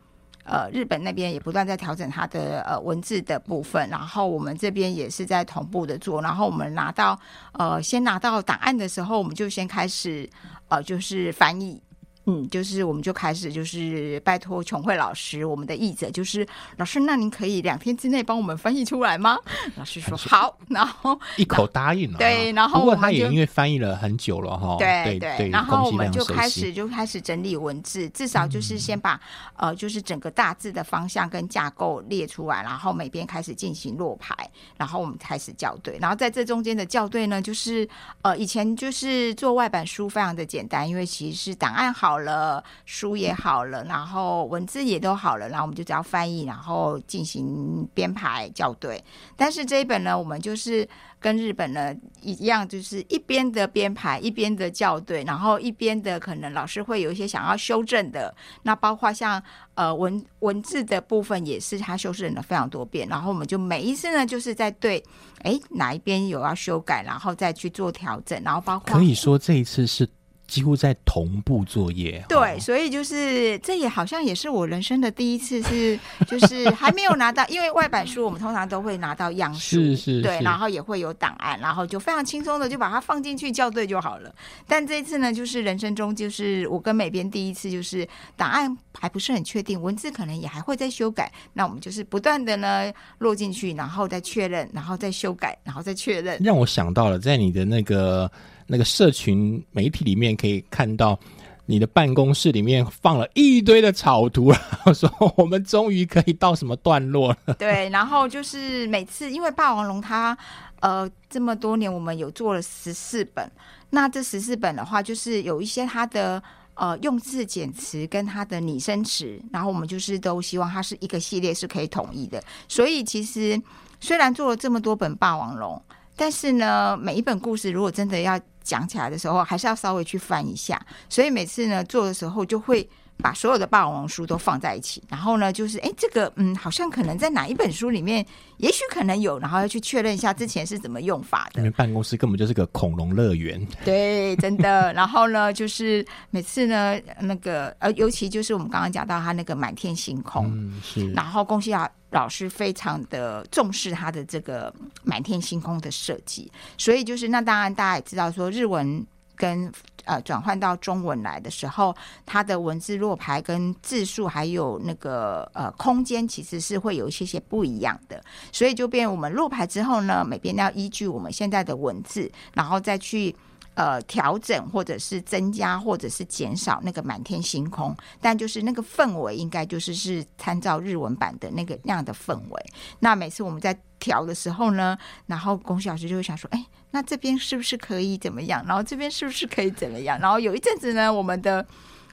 [0.44, 7.20] 呃，日本那边也不断在调整它的呃文字的部分，然后我们这边也是在同步的做，然后我们拿到
[7.54, 10.30] 呃先拿到档案的时候，我们就先开始
[10.68, 11.82] 呃就是翻译。
[12.26, 19.40] 嗯，就是我们就开始就是拜托琼慧老师，我们的译者，就是老师，那您可以两天之内帮我们翻译出来吗？
[19.76, 22.20] 老师说好，然后一口答应了。
[22.20, 24.78] 对，然后不过他也因为翻译了很久了哈。
[24.78, 29.20] 对对，然后我们就开始就开始整理文字，至少就是先把
[29.58, 34.36] 呃就是整个大致的方向跟架构列出来，然后每边开始进行落牌，
[34.78, 37.90] 然后我们开始校对，然后在这中间的校对呢，就是
[38.22, 42.11] 呃以前就是做外版书非常的简单，因为其实是档案好。
[42.12, 49.02] 好了，书也好了，然后文字也都好了，然后我们就只要翻译，然后进行编排校对。
[49.38, 50.86] 但是这一本呢，我们就是
[51.21, 58.36] 跟日本呢一样，就是一边的编排，一边的校对，然后一边的可能老师会有一些想要修正的。
[58.63, 59.41] 那包括像
[59.76, 63.08] 呃文文字的部分，也是他修正了非常多遍。
[63.08, 65.02] 然后我们就每一次呢，就是在对，
[65.43, 68.38] 哎哪一边有要修改，然后再去做调整。
[68.43, 70.06] 然后包括可以说这一次是。
[70.52, 84.36] 几乎在同步作业，对，所以就是这也好像也是我人生的第一次，是 就是还没有拿到，因为外版书我们通常都会拿到样书，是是，对，然后也会有档案，然后就非常轻松的就把它放进去校对就好了。
[84.68, 96.38] 但这一次呢，就是人生中就是我跟美编第一次，就是档案还不是很确定，文字可能也还会再修改，那我们就是不断的呢落进去，然后再确认，然后再修改，然后再确认。
[96.44, 98.30] 让我想到了在你的那个。
[98.72, 101.20] 那个社群媒体里面可以看到，
[101.66, 107.54] 你的办公室里面放了一堆的草图，然后说我们终于可以到什么段落了。
[107.56, 110.38] 对，然后就是每次因为霸王龙它
[110.80, 113.52] 呃这么多年我们有做了十四本，
[113.90, 116.42] 那这十四本的话就是有一些它的
[116.76, 122.42] 呃用字简词跟它的拟声词，然后我们就是都希望它是一个系列是可以统一的。
[122.70, 123.62] 所以其实
[124.00, 125.82] 虽然做了这么多本霸王龙，
[126.22, 130.80] 但是呢每一本故事如果真的要讲起来的时候，还是要稍微去翻一下，
[131.10, 138.24] 所以每次呢做的时候，就会把所有的霸王书都放在一起，然后呢，就是哎，这个嗯，好像可能在哪一本书里面，
[138.58, 141.60] 也许可能有，然后要去确认一下之前是怎么用法的。
[141.60, 143.60] 因为办公室根本就是个恐龙乐园。
[143.84, 144.94] 对，真的。
[144.94, 151.12] 然后呢，就是每次呢，那个呃，尤其就是我们刚刚讲到他那个满天星空，嗯，是。
[151.14, 151.90] 然后恭喜啊。
[152.12, 159.71] 老师非常的重视他的这个满天星空的设计，所以就是那当然大家也知道说日文跟
[160.06, 161.95] 呃转换到中文来的时候，
[162.26, 173.36] 它的文字落牌跟字数还有那个呃空间其实是会有一些些不一样的，所以就变我们落牌之后呢，每边要依据我们现在的文字，然后再去。
[173.74, 182.66] 呃，调整或者是增加或者是减少那个满天星空，但就是那个氛围应该就是是参照日文版的那个那样的氛围。
[183.00, 188.62] 那每次我们在调的时候呢，然后龚老师就会想说，哎，那这边是不是可以怎么样？
[188.68, 190.20] 然后这边是不是可以怎么样？
[190.20, 191.66] 然后有一阵子呢，我们的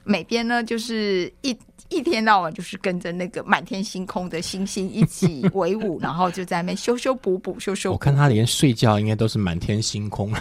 [0.05, 1.57] 每边呢就是一。
[1.89, 7.91] 一天到晚就是跟着那个满天星空的星星一起围舞，然后就在那边修修补补，修修。
[7.91, 10.31] 我看他连睡觉应该都是满天星空。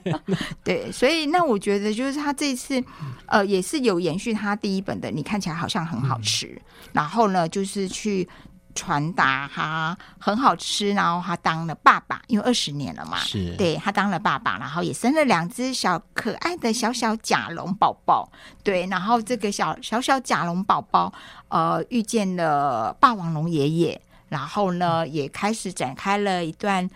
[0.64, 2.82] 对，所以那我觉得就是他这次，
[3.26, 5.10] 呃，也是有延续他第一本的。
[5.10, 6.60] 你看起来好像很好吃，
[6.92, 8.28] 然后呢，就是去。
[8.74, 18.30] 传达他很好吃，然后他当了爸爸，因为二十年了嘛，是对他当了爸爸，然后也生了两只小可爱的小小甲龙宝宝，
[18.62, 21.12] 对，然后这个小小小甲龙宝宝，
[21.48, 26.88] 呃，遇见了霸王龙爷爷，然后呢，也开始展开了一段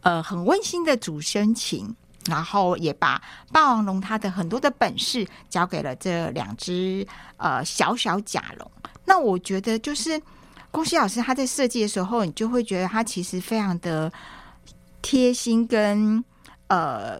[0.00, 1.94] 呃很温馨的主深情。
[2.28, 3.22] 然后也把
[3.52, 7.06] 霸王龙它的很多的本事交给了这两只
[7.36, 8.68] 呃小小甲龙。
[9.04, 10.20] 那我觉得就是
[10.76, 14.12] 宫西老师他在设计的时候，你就会觉得他其实非常的
[15.00, 16.22] 贴心跟
[16.66, 17.18] 呃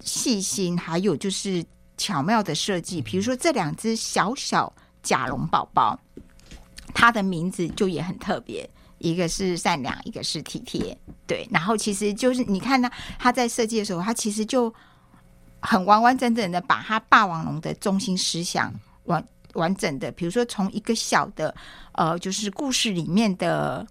[0.00, 1.64] 细心，还有就是
[1.96, 3.00] 巧妙的设计。
[3.00, 4.70] 比如说这两只小小
[5.02, 5.98] 甲龙宝宝，
[6.92, 8.68] 它的名字就也很特别。
[8.98, 10.94] 一个是善良，一个是体贴，
[11.26, 11.48] 对。
[11.50, 14.70] 然后其实就是你看呢，他在设计的时候，他其实就
[15.60, 18.70] 很完完整整的把他霸王龙的中心思想
[19.04, 19.26] 完
[19.58, 21.54] 完整的，比如说从一个小的
[21.92, 23.86] 呃，就是故事里面的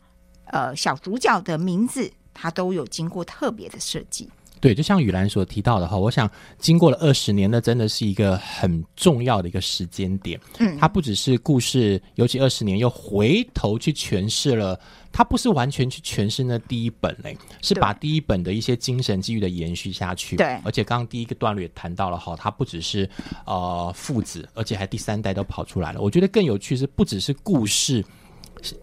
[0.46, 4.28] 呃小主角的名字，它都有经过特别的设计。
[4.60, 10.40] 对，就像雨兰所提到的哈，我想经过了二十年那，真的是一个很重要的一个时间点。
[10.60, 14.80] 嗯，它不只是故事，尤其二十年又回头去诠释了，
[15.12, 20.36] 它不是完全去诠释那第一本嘞，是把第一本的一些精神机遇的延续下去。
[20.36, 23.08] 对，而且刚刚第一个段落也谈到了哈，它不只是
[23.46, 26.02] 呃父子，而且还第三代都跑出来了。
[26.02, 28.04] 我觉得更有趣是，不只是故事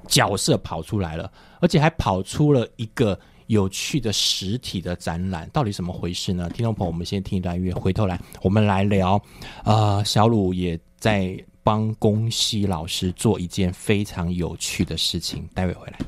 [0.06, 3.18] 角色跑出来了，而且还跑出了一个。
[3.46, 6.48] 有趣的实体的展览到底怎么回事呢？
[6.50, 9.20] 听众朋友，我们先听一段音乐，回头来我们来聊。
[9.64, 15.98] 呃，小鲁也在帮宫西老师做一件非常有趣的事情，待会回来。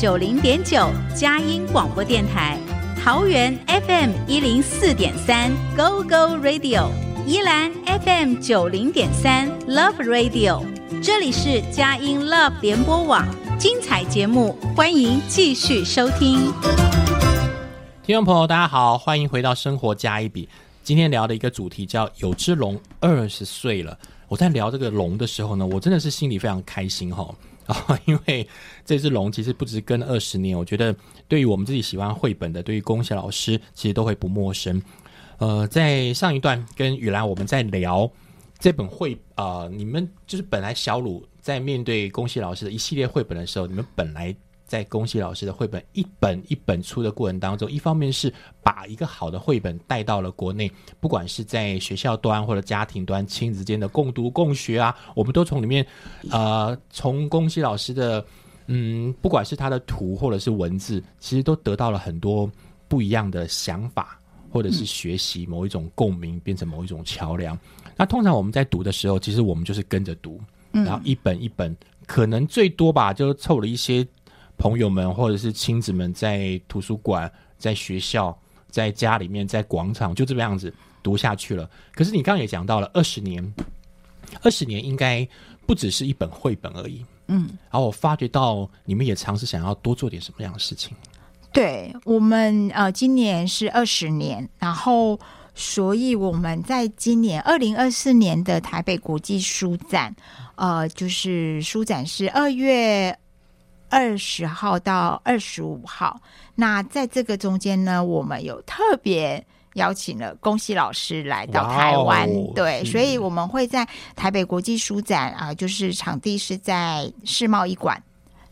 [0.00, 2.56] 九零点九佳音广播电台，
[3.02, 6.88] 桃园 FM 一零四点三 Go Go Radio，
[7.26, 10.64] 宜兰 FM 九零点三 Love Radio，
[11.02, 13.26] 这里是佳音 Love 联播网，
[13.58, 16.52] 精彩节目，欢迎继续收听。
[18.04, 20.48] 听众朋友，大家好，欢迎回到生活加一笔。
[20.84, 23.98] 今天聊的一个主题叫“有只龙二十岁了”。
[24.28, 27.28] 我在聊这个龙的时候呢，我真的是心里非常开心哈。
[27.68, 28.46] 啊， 因为
[28.84, 30.94] 这只龙其实不止跟二十年，我觉得
[31.28, 34.82] 对于我们自己喜欢绘本的，对于宫西老师其实都会不陌生。
[35.38, 38.10] 呃，在上一段跟雨兰我们在聊
[38.58, 41.24] 这本绘啊，你们就是本来小鲁。
[41.40, 44.36] 在面对宫西老师的一系列绘本的时候，你们本来
[44.68, 55.84] 在宫西老师的绘本一本一本出的过程当中，一方面是把一个好的绘本带到了国内，不管是在学校端或者家庭端，亲子间的共读共学啊，我们都从里面
[56.30, 58.24] 呃，从宫西老师的
[58.66, 62.48] 嗯，不管是他的图或者是文字，其实都得到了很多
[62.86, 67.58] 不一样的想法，或者是学习某一种共鸣，变成某一种桥梁。
[67.96, 70.38] 那通常我们在读的时候，其实我们就是跟着读，
[70.70, 71.74] 然后一本一本，
[72.06, 74.06] 可能最多吧，就凑了一些
[74.58, 78.36] 朋友们或者是亲子们在图书馆、在学校、
[78.68, 81.70] 在家里面、在广场，就这个样子读下去了。
[81.92, 83.54] 可是你刚刚也讲到了，二十年，
[84.42, 85.26] 二十年应该
[85.64, 87.04] 不只是一本绘本而已。
[87.28, 90.96] 嗯，然后我发觉到你们也尝试想要多做点什么样的事情。
[91.52, 95.18] 对我们呃，今年是二十年，然后
[95.54, 100.14] 所以我们在今年二零二四年的台北国际书展，
[100.56, 103.18] 呃，就是书展是二月
[103.88, 106.20] 二十号到二十五号。
[106.54, 113.86] 那在这个中间呢，我们有特别邀请了宫西老师来到台湾，对，所以我们会在
[114.16, 118.02] 台北国际书展啊、就是场地是在世贸一馆。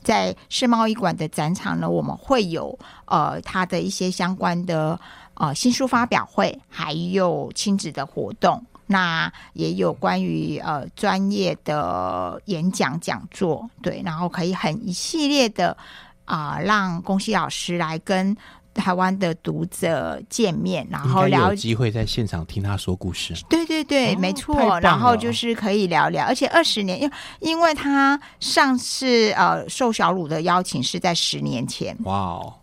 [0.03, 4.97] 在世贸一馆的展场呢，我们会有呃他的一些相关的
[5.35, 8.65] 呃新书发表会，还有亲子的活动。
[8.87, 15.77] 那也有关于呃专业的演讲讲座，对，然后可以很一系列的
[16.25, 18.37] 啊、让宫西老师来跟
[18.75, 23.33] 台湾的读者见面，然后聊有机会在现场听他说故事。
[23.49, 24.79] 对对对，哦没错。
[24.81, 27.11] 然后就是可以聊聊，而且二十年，因
[27.41, 32.55] 因为他上次呃受小鲁的邀请是在十年前，哇哦，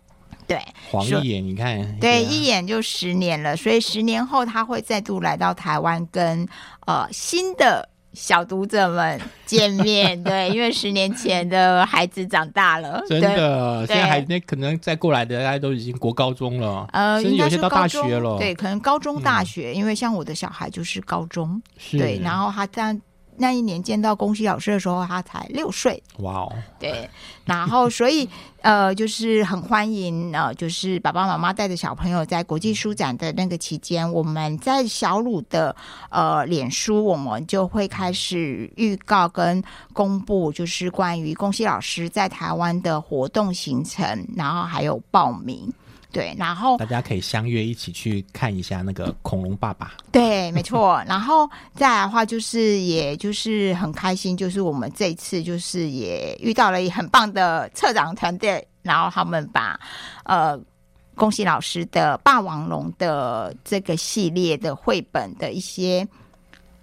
[0.46, 0.58] 对
[0.90, 2.28] 黄一眼，你看，对，啊。
[2.28, 6.46] 一眼就十年了，所以十年后他会再度来到台湾跟
[6.86, 7.88] 呃新的。
[8.14, 19.46] 小读者们见面， 对，因为十年前的孩子长大了，真的，现在还那可能再过来的，大家都已经国高中了，呃，甚至应该是有些到大学了，对，，可能高中、大嗯。
[19.46, 22.96] 学，因为像我的小孩就是高中，对，然后他在
[23.36, 27.08] 那一年见到宫西老师的时候，他才六岁，哇哦，对，
[27.44, 28.28] 然后所以
[28.62, 35.74] 呃，就是很欢迎呃，就是爸爸妈妈带着小朋友在国际书展的那个期间，我们在小鲁的
[36.10, 39.62] 呃脸书，我们就会开始预告跟
[39.92, 45.72] 公布，就是关于宫西老师在台湾的活动行程，然后还有报名。
[46.14, 51.02] 对，然后大家可以相约一起去看一下那个恐龙爸爸，对，没错。
[51.06, 59.78] 然后再来的话，就是也就是很开心，就是我们这一次就是也遇到了很棒的策展团队，然后他们把
[60.24, 60.58] 呃。
[61.16, 66.04] 恭喜老师的《霸王龙》的这个系列的绘本的一些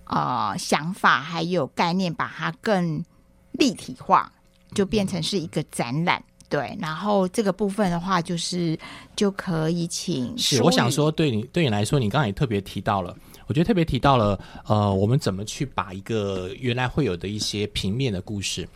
[0.05, 3.03] 呃想法还有概念，把它更
[3.51, 4.31] 立体化，
[4.73, 6.23] 就变成是一个展览。
[6.51, 8.77] 对，然后这个部分的话，就是
[9.15, 13.15] 就可以请是，我想说，对你对你来说，你刚刚也特别提到了，
[13.47, 14.37] 我觉得特别提到了，
[14.67, 18.67] 呃，我们怎么去把一个原来会有的一些平面的故事，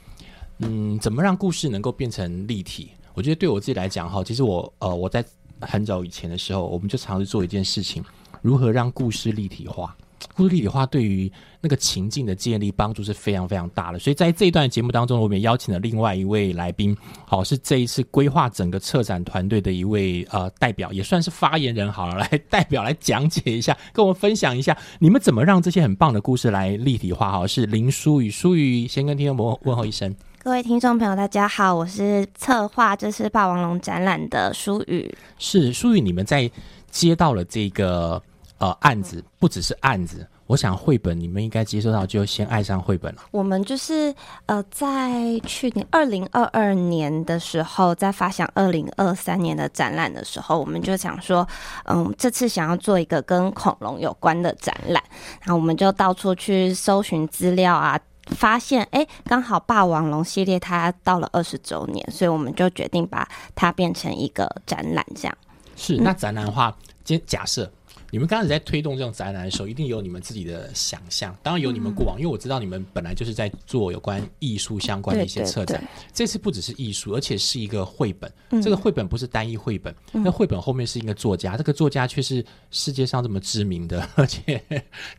[0.60, 2.92] 嗯，怎么让故事能够变成立体？
[3.14, 5.22] 我觉得对我自己来讲哈，其实我呃我在
[5.60, 8.02] 很早以前的时候，我们就尝试做一件事情，
[8.42, 9.94] 如何让故事立体化。
[10.34, 11.32] 故事立体化对于
[11.66, 16.96] 那个情境的建立帮助是非常非常大的，所以在这一段节目当中，我们也邀请了另外一位来宾，
[17.26, 27.32] 好、是这一次规划整个策展团队的一位呃代表，也算是发言人好了，来代表来讲解一下，跟我们分享一下你们怎么让这些很棒的故事来立体化。
[27.32, 30.16] 好，是林淑宇，淑宇先跟听众朋友问候一声。
[30.38, 35.12] 各位听众朋友，大家好，我是策划这次霸王龙展览的舒宇。
[35.40, 36.48] 是舒宇，你们在
[36.92, 38.22] 接到了这个
[38.60, 43.22] 呃案子，不只是案子，我想绘本你们应该接收到就先爱上绘本了。
[43.32, 44.14] 我们就是
[44.46, 51.48] 呃，在去年二零二二年的时候，在发想二零二三年的展览的时候，我们就想说，
[51.86, 55.04] 嗯，这次想要做一个跟恐龙有关的展览，
[55.42, 58.00] 然后我们就到处去搜寻资料啊。
[58.30, 65.38] 发现哎，刚好霸王龙系列它到了二十周年，所以我们就决定把它变成一个展览，这样。
[65.76, 67.72] 是，那展览的话，今天假设
[68.12, 75.82] 你们刚开始在推动这种宅男的时候，一定有你们自己的想象，当然有你们过往，因为我知道你们本来就是在做有关艺术相关的一些策展。
[75.82, 78.32] 对这次不只是艺术，而且是一个绘本。
[78.52, 84.64] 嗯这个绘本不是单一绘本，那绘本后面是一个作家，这个作家却是世界上这么知名的，而且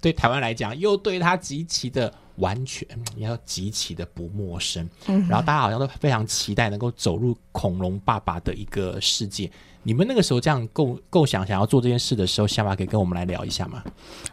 [0.00, 9.50] 对台湾来讲又对他极其的完全你要极其的不陌生，嗯然后大家好像都非常期待能够走入恐龙爸爸的一个世界。
[9.86, 13.84] 你们那个时候这样构构想想要做这件事的时候，想法可以跟我们来聊一下吗？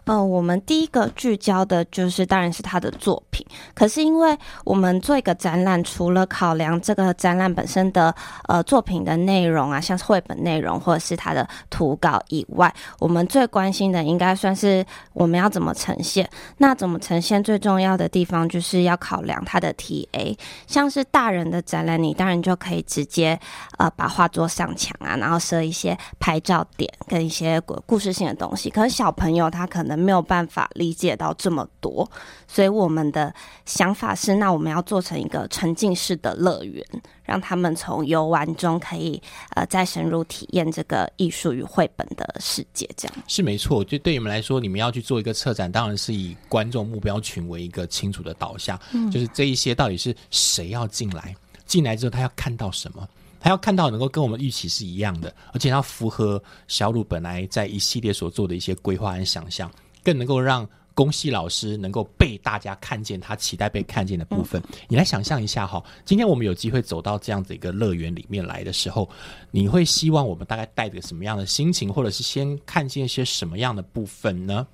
[0.06, 3.46] 呃，我们第一个聚焦的就是当然是他的作品，
[3.76, 4.36] 可是因为
[4.66, 8.14] 我们做一个展览，除了考量这个展览本身的
[8.48, 14.84] 呃作品的内容啊，像是绘本内容或者是它的图稿以外，我们最关心的应该算是
[15.14, 16.28] 我们要怎么呈现。
[16.58, 20.36] 那怎么呈现最重要的地方就是要考量它的 TA，
[20.66, 23.40] 像是大人的展览，你当然就可以直接
[23.78, 28.70] 呃把画作上墙啊，然后设一些拍照点跟一些故故事性的东西。
[28.70, 32.10] 可是小朋友他可能没有办法理解到这么多，
[32.48, 33.34] 所以我们的
[33.66, 36.86] 想法是，那我们要做成一个沉浸式的乐园，
[37.24, 39.22] 让他们从游玩中可以
[39.56, 42.90] 呃再深入体验这个艺术与绘本的世界。
[42.96, 48.80] 这样，是没错，就对你们来说，你们要去做一个策展，当然是以观众目标群为一个清楚的导向，
[49.12, 51.36] 就是这一些到底是谁要进来，
[51.66, 53.08] 进来之后他要看到什么。
[53.44, 59.70] 他要看到能够跟我们预期是一样的，而且要符合小鲁本来在一系列所做的一些规划和想象，
[60.02, 64.64] 更能够让宫西老师能够被大家看见他期待被看见的部分。
[64.88, 69.10] 你来想象一下哈，今天我们有机会走到这样子一个乐园里面来的时候，
[69.52, 74.66] 你会希望我们大概带着什么样的心情，或者是先看见一些什么样的部分呢？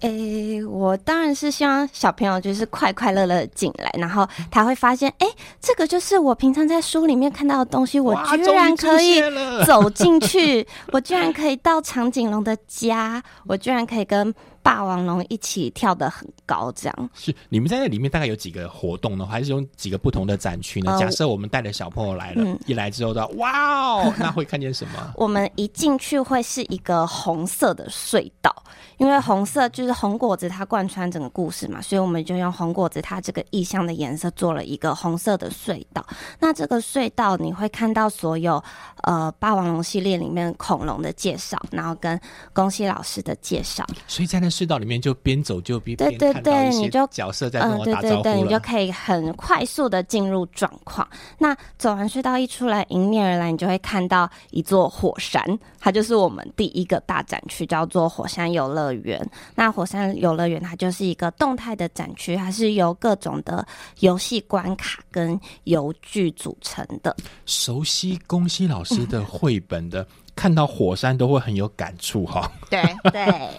[0.00, 5.26] 诶，我当然是希望小朋友就是快快乐乐进来，然后他会发现，诶，
[5.60, 9.20] 这个就是我平常在书里面看到的东西，我居然可以
[9.66, 17.10] 走进去， 我居然可以到长颈龙的家，我居然可以跟霸王龙一起跳得很高，这样。
[17.14, 19.26] 是你们在那里面大概有几个活动呢？
[19.26, 20.92] 还是有几个不同的展区呢？
[20.92, 25.12] 呃假设我们带着小朋友来了，嗯一来之后的哇哦， 那会看见什么？
[25.16, 28.54] 我们一进去会是一个红色的隧道，
[28.96, 36.04] 因为红色就是红果子，它贯穿整个故事嘛，所以我们就用红果子它这个意象的颜色做了一个红色的隧道。
[36.38, 38.62] 那这个隧道你会看到所有
[39.02, 42.20] 呃霸王龙系列里面恐龙的介绍，然后跟
[42.52, 43.86] 宫西老师的介绍。
[44.06, 51.06] 所以在那隧道里面就边走就边对对对你就角色在跟嗯，我打对对对，招呼就可以很快速的进入状况。
[51.38, 55.42] 那走完隧道一出来，迎面而来，你就会看到一座火山，
[55.78, 59.24] 它就是我们第一个大展区，叫做火山游乐园。
[59.54, 63.66] 那火山游乐园它就是一个动态的展区，它是由各种的
[64.00, 67.14] 游戏关卡跟游具组成的。
[67.46, 70.06] 熟悉宫西老师的绘本的，
[70.38, 72.48] 看到火山都会很有感触哈。
[72.70, 72.80] 对，
[73.10, 73.50] 对，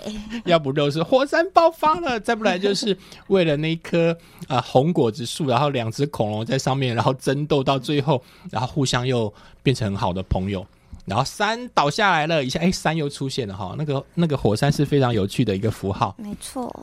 [0.46, 4.18] 要不就是火山爆发了，再不然就是为了那一棵
[4.48, 10.66] 呃红果子树，然后两只恐龙在上面，然后争斗到最后，然后互相又变成很好的朋友。
[11.06, 13.76] 然后山倒下来了，一下哎，山又出现了哈。
[13.78, 16.16] 那个那个火山是非常有趣的一个符号。
[16.18, 16.74] 没错。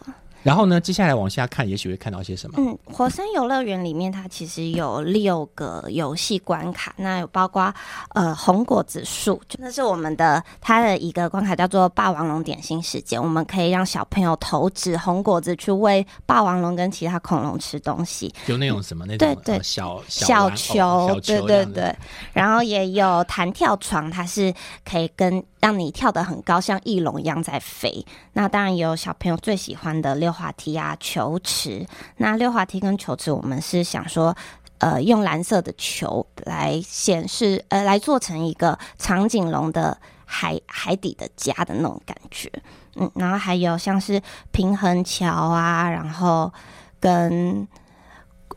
[0.47, 2.55] 然后呢，接下来往下看，也许会看到些什么。
[2.59, 7.74] 嗯，火山游乐园里面它其实有六个游戏关卡，那有包括
[8.11, 18.32] 呃红果子树，就那是我们的它的一个关卡叫做霸王龙点心时间，我们可以让小朋友投掷红果子去喂霸王龙跟其他恐龙吃东西。
[18.47, 21.92] 有那种什么那种对对呃小小玩球，对对对，
[22.32, 24.55] 然后也有弹跳床，它是
[24.88, 28.07] 可以跟让你跳得很高，像翼龙一样在飞。
[28.35, 31.85] 那当然也有小朋友最喜欢的溜滑梯啊、球池。
[32.19, 34.37] 那溜滑梯跟球池，我们是想说。
[34.79, 42.53] 呃，用蓝色的球来显示，呃，来做成一个长颈龙的海海底的家的那种感觉，
[42.97, 44.21] 嗯，然后还有像是
[44.53, 46.53] 平衡桥啊，然后
[47.01, 47.67] 跟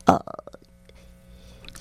[0.04, 0.22] 呃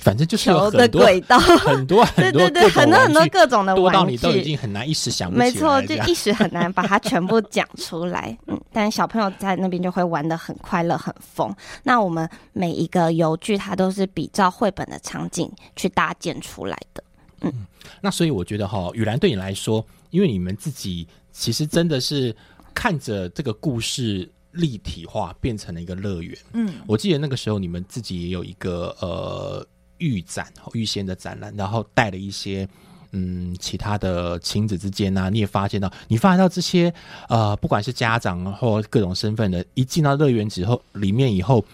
[0.10, 4.42] 反正就是有很多轨道，很 多很多对对对，各种很多很多玩具各种的多到玩你都已。
[4.44, 8.36] 经很难一时想不起来没错，就一时很难把它全部讲出来。
[8.48, 11.56] 嗯，但小朋友在那边就会玩的很快乐、很疯。
[11.84, 17.04] 那我们每一个游具，它都是比照绘本的场景去搭建出来的。
[17.42, 17.54] 嗯
[18.02, 22.36] 那所以我觉得哈，雨兰对你来说，因为你们自己其实真的是
[22.74, 26.38] 看着这个故事立体化，变成了一个乐园。
[26.54, 29.66] 嗯，我记得那个时候你们自己也有一个呃
[30.00, 32.68] 预展、预先的展览，然后带了一些。
[33.12, 36.94] 嗯，其他的亲子之间呢、你也发现到，你发现到这些
[37.28, 41.66] 呃，不管是家长或各种身份的，一进到乐园之后，里面以后，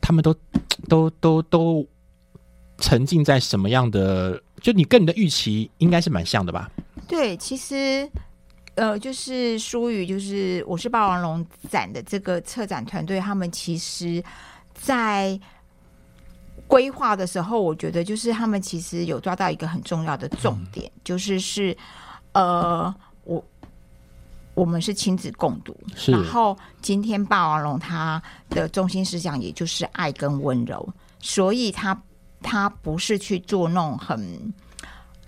[0.00, 0.32] 他们都
[0.88, 1.84] 都都都
[2.78, 4.40] 沉浸在什么样的？
[4.62, 6.70] 就你跟你的预期应该是蛮像的吧？
[7.08, 8.08] 对，其实
[8.76, 14.22] 呃，就是疏于就是我是霸王龙展的这个策展团队，他们其实
[14.74, 15.36] 在
[16.66, 21.76] 规划的时候，我觉得就是他们其实有抓到一个很重要的重点，就是是
[22.32, 22.92] 呃，
[23.24, 23.44] 我
[24.54, 30.88] 我们是亲子共读，然后今天霸王龙它的中心思想也就是爱跟温柔，
[31.20, 32.00] 所以它
[32.40, 34.52] 它不是去做那种很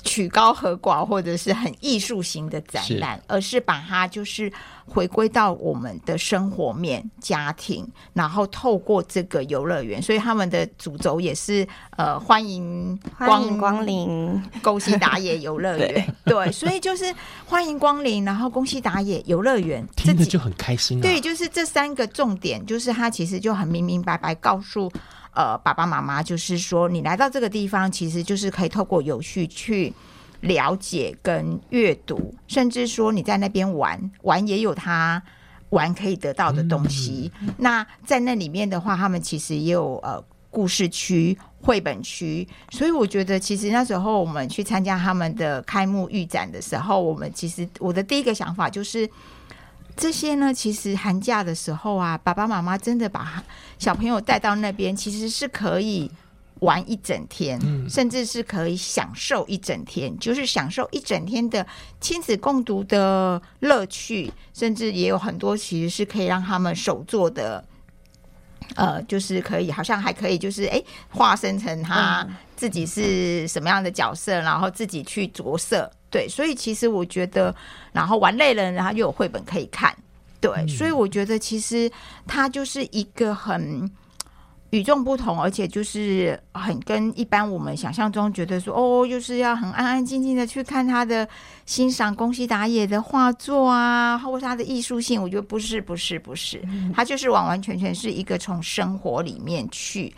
[0.07, 4.51] 曲高和寡或者是很艺术型的展览，而是把它就是
[4.87, 17.13] 回归到我们的生活面、家庭，然后透过这个游乐园，所以他们的主轴也是呃欢迎欢迎光临，宫西达也游乐园，对，所以就是
[17.45, 21.03] 欢迎光临，然后宫西达也游乐园，听着就很开心啊。
[21.03, 24.91] 对，就是这三个重点，就是他其实就很明明白白告诉
[25.37, 29.93] 呃爸爸妈妈，就是说你来到这个地方，其实就是可以透过有序去
[30.41, 35.23] 了解跟阅读，甚至说你在那边玩玩也有他。
[35.71, 49.11] 玩可以得到的东西，那在那里面的话，他们其实也有呃故事区、绘本区，所以我觉得其实那时候我们去参加他们的开幕预展的时候，我们其实我的第一个想法就是，
[49.97, 53.43] 这些呢，其实寒假的时候啊，爸爸妈妈真的把
[53.79, 56.11] 小朋友带到那边，其实是可以
[56.61, 61.67] 玩一整天，甚至是可以享受一整天，就是享受一整天的
[62.01, 67.65] 亲子共读的乐趣，甚至也有很多其实是可以让他们手做的。
[68.75, 72.27] 呃，就是可以，好像还可以，就是哎，化身成他
[72.57, 77.55] 自己是什么样的角色，然后自己去着色，对，所以其实我觉得，
[77.93, 79.95] 然后玩累了，然后又有绘本可以看，
[80.41, 81.91] 对，所以我觉得其实
[82.27, 83.87] 它就是一个很
[84.71, 91.29] 与众不同，而且就是很跟一般我们想象中觉得说哦，就是要很安安静静的去看他的
[91.67, 96.65] 欣赏宫西达也的画作啊，或是他的艺术性，我觉得不是，不是，不是，
[96.95, 100.15] 他就是完完全全是一个从生活里面去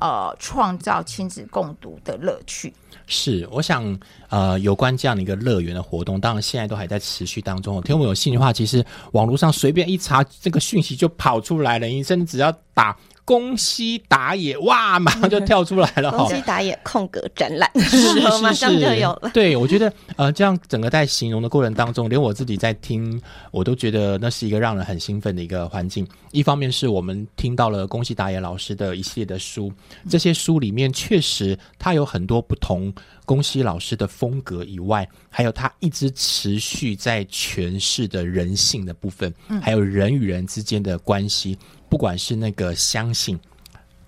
[0.00, 2.72] 呃创造亲子共读的乐趣。
[3.06, 3.98] 是，我想，
[4.30, 7.82] 呃，有关这样的一个乐园的活动，当然现在都还在持续当中。
[7.82, 8.82] 听我们有兴趣的话，其实
[9.12, 11.88] 网络上随便一查，这个讯息就跑出来了。
[11.88, 16.10] 医生只要打“宫西达也”，哇，马上就跳出来了。
[16.10, 19.30] 宫西达也空格展览，是 马上就有了。
[19.32, 23.20] 对，我觉得呃，这样整个在形容的过程当中，连我自己在听，
[23.50, 26.06] 我都觉得那是一个让人很兴奋的一个环境。
[26.32, 29.72] 一方面是我们听到了宫西达也老师的一系列的书，
[30.10, 32.92] 这些书里面确实他有很多不同
[33.24, 41.58] 宫西老师的风格以外，还有他一直持续在诠释的人性的部分，还有人与人之间的关系，
[41.88, 43.38] 不管是那个相信、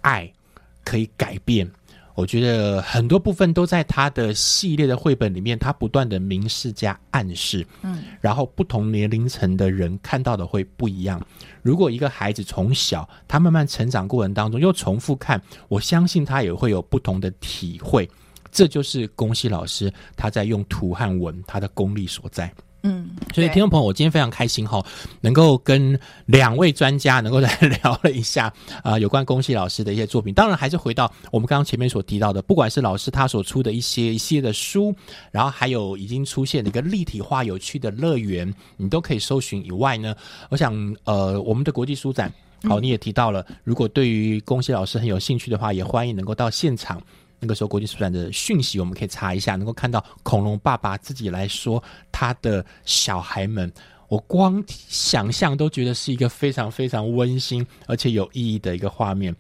[0.02, 0.30] 爱
[0.84, 1.70] 可以改变。
[2.14, 11.20] 我觉得很多部分都在他的系列的绘本里面，他不断的明示加暗示，嗯，然后不同年龄层的人看到的会不一样。
[11.60, 15.38] 如果一个孩子从小他慢慢成长过程当中又重复看，
[15.68, 18.08] 我相信他也会有不同的体会。
[18.57, 22.50] 这就是宫西老师他在用图和文他的功力所在。
[22.84, 24.82] 嗯，所以，听众朋友，我今天非常开心哈，
[25.20, 28.46] 能够跟两位专家能够来 聊了一下
[28.82, 30.32] 啊、呃有关宫西老师的一些作品。
[30.32, 34.94] 当然，还是回到我们刚刚前面所提到的，不管是老师他所出的一些一系列的书，
[35.30, 40.14] 然后还有已经出现的一个立体化有趣的乐园，你都可以搜寻以外呢，
[40.48, 40.72] 我想
[41.04, 42.32] 呃，我们的国际书展。
[42.62, 47.02] 好，你也提到了，如果对于宫西老师很有兴趣的话，也欢迎能够到现场。
[47.39, 53.72] 那个时候国际书展的讯息，我们可以查一下，能够看到恐龙爸爸自己来说他的小孩们，
[54.09, 59.34] 我光想象都觉得是一个非常非常温馨而且有意义的一个画面。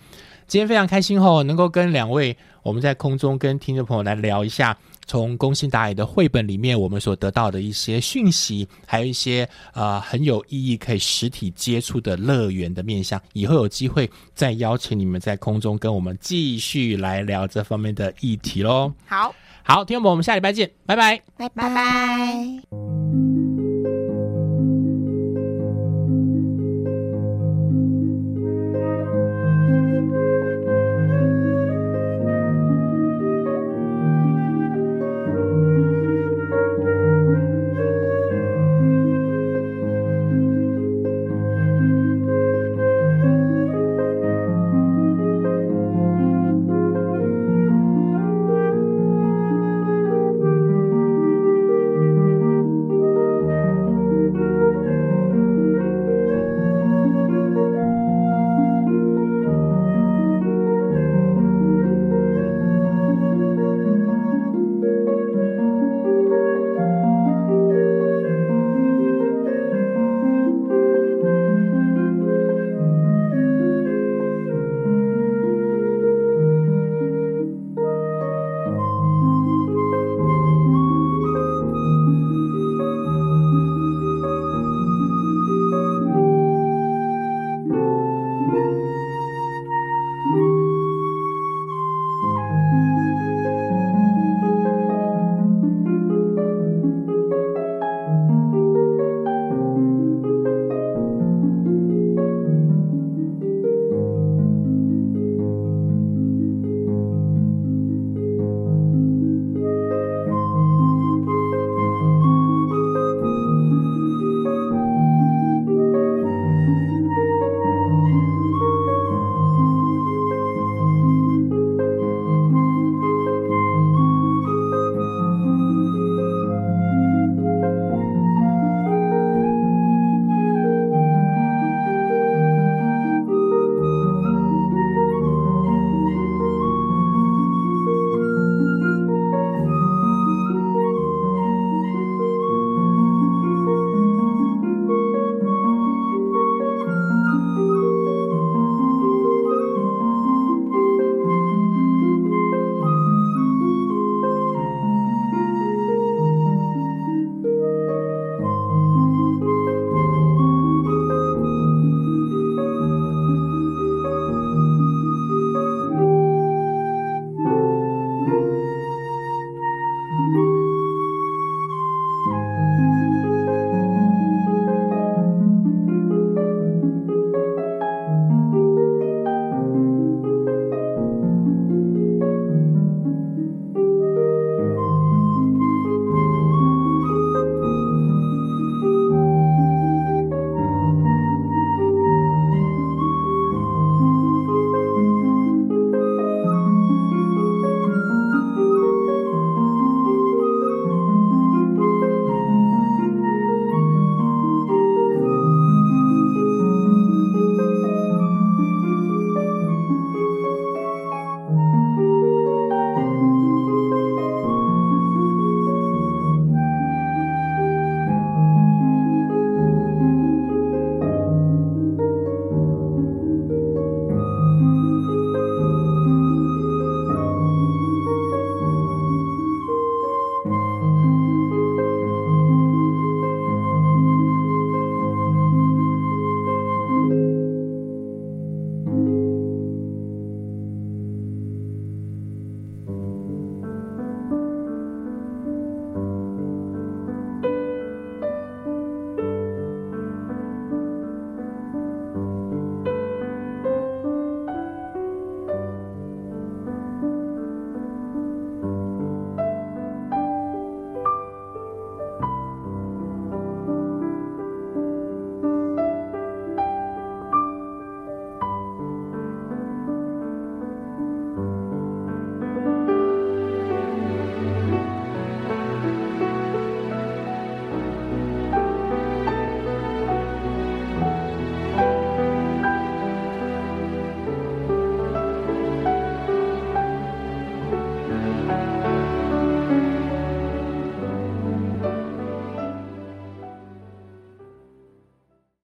[0.46, 4.76] 今天非常开心哦，能够跟两位我们在空中跟听众朋友来聊一下，
[5.06, 13.20] 从宫西达也的绘本里面我们所得到的一些讯息，还有一些呃很有意义可以实体接触的乐园的面向。
[13.32, 18.92] 以后有机会再邀请你们在空中跟我们继续来聊这方面的议题喽。
[19.06, 21.22] 好，好，听众朋友，我们下礼拜见，拜拜。
[21.36, 21.66] 拜拜。